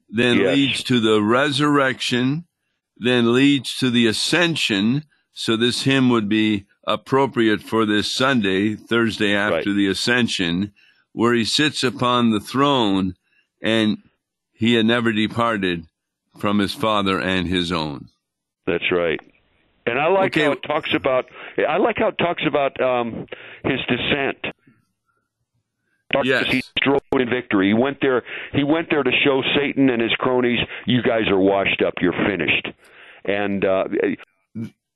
then 0.08 0.38
Yes. 0.38 0.56
leads 0.56 0.82
to 0.82 0.98
the 0.98 1.22
resurrection, 1.22 2.46
then 2.96 3.32
leads 3.32 3.78
to 3.78 3.90
the 3.90 4.08
ascension. 4.08 5.04
So 5.32 5.56
this 5.56 5.84
hymn 5.84 6.08
would 6.08 6.28
be 6.28 6.64
appropriate 6.84 7.62
for 7.62 7.86
this 7.86 8.10
Sunday, 8.10 8.74
Thursday 8.74 9.36
after 9.36 9.70
Right. 9.70 9.76
the 9.76 9.86
ascension, 9.86 10.72
where 11.12 11.32
he 11.32 11.44
sits 11.44 11.84
upon 11.84 12.30
the 12.30 12.40
throne 12.40 13.14
and 13.62 13.98
he 14.52 14.74
had 14.74 14.84
never 14.84 15.12
departed 15.12 15.86
from 16.40 16.58
his 16.58 16.74
father 16.74 17.20
and 17.20 17.46
his 17.46 17.70
own. 17.70 18.08
That's 18.66 18.90
right. 18.90 19.20
And 19.87 19.99
I 19.99 20.09
like 20.09 20.33
Okay. 20.37 20.44
how 20.46 20.53
it 20.53 20.62
talks 20.62 20.92
about. 20.94 21.27
I 21.68 21.77
like 21.79 21.96
how 21.99 22.09
it 22.09 22.18
talks 22.18 22.42
about 22.46 22.81
um, 22.81 23.27
his 23.64 23.79
descent. 23.88 24.38
darkness 26.12 26.42
Yes. 26.42 26.53
he 26.53 26.62
strode 26.79 27.01
in 27.20 27.29
victory. 27.31 27.68
He 27.68 27.75
went 27.75 27.99
there. 28.01 28.22
He 28.53 28.64
went 28.64 28.90
there 28.90 29.03
to 29.03 29.11
show 29.25 29.42
Satan 29.57 29.88
and 29.90 30.01
his 30.03 30.12
cronies, 30.18 30.59
"You 30.87 31.03
guys 31.03 31.29
are 31.29 31.38
washed 31.38 31.83
up. 31.83 31.94
You're 32.01 32.12
finished." 32.12 32.68
And 33.25 33.64
uh, 33.64 33.85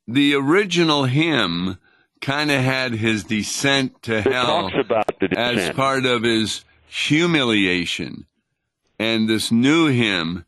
The 0.06 0.34
original 0.34 1.04
hymn 1.04 1.78
kind 2.20 2.50
of 2.50 2.60
had 2.62 2.92
his 2.92 3.24
descent 3.24 4.02
to 4.04 4.20
hell 4.22 4.70
the 4.70 5.34
as 5.36 5.70
part 5.74 6.04
of 6.04 6.22
his 6.22 6.64
humiliation. 6.88 8.26
And 8.98 9.28
this 9.28 9.50
new 9.50 9.86
hymn 9.86 10.44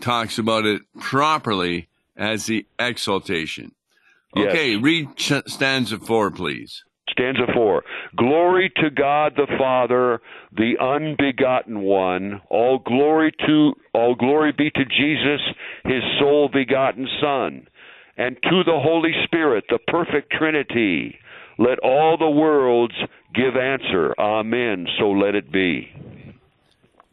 talks 0.00 0.38
about 0.38 0.64
it 0.64 0.82
properly 0.98 1.88
as 2.16 2.46
the 2.46 2.66
exaltation. 2.78 3.72
Yes. 4.34 4.48
Okay, 4.48 4.76
read 4.76 5.16
ch- 5.16 5.42
stanza 5.46 5.98
four, 5.98 6.30
please. 6.30 6.84
Stanza 7.10 7.46
four. 7.52 7.82
Glory 8.16 8.72
to 8.76 8.90
God 8.90 9.32
the 9.36 9.48
Father, 9.58 10.20
the 10.52 10.74
unbegotten 10.80 11.80
one. 11.80 12.40
All 12.48 12.78
glory 12.78 13.32
to 13.46 13.72
all 13.92 14.14
glory 14.14 14.52
be 14.52 14.70
to 14.70 14.84
Jesus, 14.84 15.40
his 15.84 16.02
sole 16.20 16.48
begotten 16.52 17.08
Son, 17.20 17.66
and 18.16 18.36
to 18.42 18.62
the 18.64 18.78
Holy 18.80 19.12
Spirit, 19.24 19.64
the 19.68 19.78
perfect 19.88 20.32
Trinity. 20.32 21.18
Let 21.58 21.78
all 21.80 22.16
the 22.16 22.30
worlds 22.30 22.94
give 23.34 23.56
answer. 23.56 24.14
Amen. 24.18 24.86
So 24.98 25.10
let 25.10 25.34
it 25.34 25.52
be. 25.52 25.90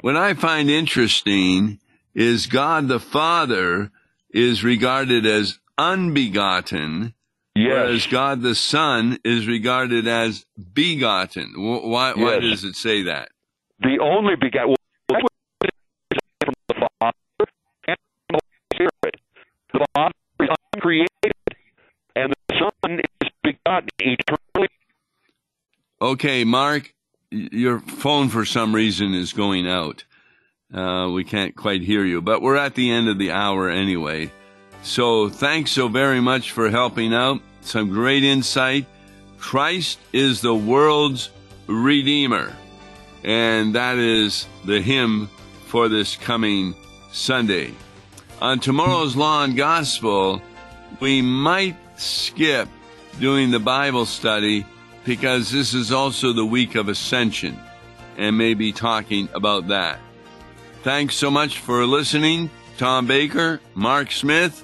What 0.02 0.16
I 0.16 0.36
find 0.36 0.70
interesting 0.70 1.80
is 2.14 2.48
God 2.48 2.88
the 2.88 3.00
Father 3.00 3.92
is 4.30 4.64
regarded 4.64 5.26
as 5.26 5.60
unbegotten, 5.78 7.14
whereas 7.56 8.04
Yes. 8.06 8.12
God 8.12 8.42
the 8.42 8.56
Son 8.56 9.18
is 9.24 9.48
regarded 9.48 10.08
as 10.08 10.46
begotten. 10.74 11.54
Wh- 11.54 11.84
Why, 11.86 12.14
why 12.14 12.34
Yes. 12.36 12.42
does 12.44 12.64
it 12.64 12.76
say 12.76 13.04
that? 13.04 13.30
The 13.80 14.00
only 14.02 14.36
begotten. 14.36 14.70
Well, 14.70 14.78
that's 15.10 15.24
what 15.24 15.70
it 15.70 15.74
is 16.12 16.20
from 16.46 16.54
the 16.68 16.90
Father 17.00 17.52
and 17.88 17.98
the 18.30 18.40
Holy 18.40 18.42
Spirit. 18.74 19.16
The 19.74 19.86
Father 19.96 20.14
is 20.42 20.50
uncreated, 20.74 21.34
and 22.16 22.34
the 22.48 22.56
Son 22.58 23.00
is 23.00 23.30
begotten 23.44 23.90
eternally. 24.00 24.70
Okay, 26.02 26.44
Mark, 26.44 26.94
your 27.32 27.80
phone 27.80 28.30
for 28.30 28.46
some 28.46 28.74
reason 28.74 29.14
is 29.14 29.34
going 29.34 29.68
out. 29.68 30.04
Uh, 30.74 31.10
we 31.14 31.24
can't 31.24 31.56
quite 31.56 31.82
hear 31.82 32.04
you, 32.04 32.22
but 32.22 32.42
we're 32.42 32.56
at 32.58 32.76
the 32.76 32.92
end 32.92 33.08
of 33.08 33.18
the 33.18 33.32
hour 33.32 33.70
anyway. 33.70 34.32
So 34.88 35.28
thanks 35.28 35.72
so 35.72 35.90
very 35.90 36.22
much 36.22 36.54
for 36.54 36.70
helping 36.70 37.14
out. 37.14 37.42
Some 37.60 37.90
great 37.90 38.24
insight. 38.24 38.86
Christ 39.38 40.00
is 40.14 40.40
the 40.40 40.56
world's 40.56 41.30
Redeemer. 41.68 42.56
And 43.22 43.76
that 43.76 43.98
is 43.98 44.48
the 44.64 44.82
hymn 44.82 45.30
for 45.66 45.90
this 45.90 46.16
coming 46.16 46.74
Sunday. 47.12 47.74
On 48.42 48.62
tomorrow's 48.62 49.18
Law 49.18 49.44
and 49.44 49.58
Gospel, 49.58 50.42
we 51.02 51.22
might 51.22 51.76
skip 51.98 52.70
doing 53.20 53.52
the 53.52 53.60
Bible 53.60 54.06
study 54.06 54.66
because 55.04 55.52
this 55.52 55.74
is 55.74 55.92
also 55.92 56.32
the 56.32 56.46
week 56.46 56.76
of 56.76 56.88
Ascension 56.88 57.60
and 58.18 58.38
maybe 58.38 58.72
talking 58.72 59.28
about 59.36 59.68
that. 59.68 60.00
Thanks 60.84 61.16
so 61.16 61.30
much 61.30 61.60
for 61.60 61.86
listening. 61.86 62.50
Tom 62.78 63.06
Baker, 63.06 63.60
Mark 63.76 64.12
Smith, 64.12 64.64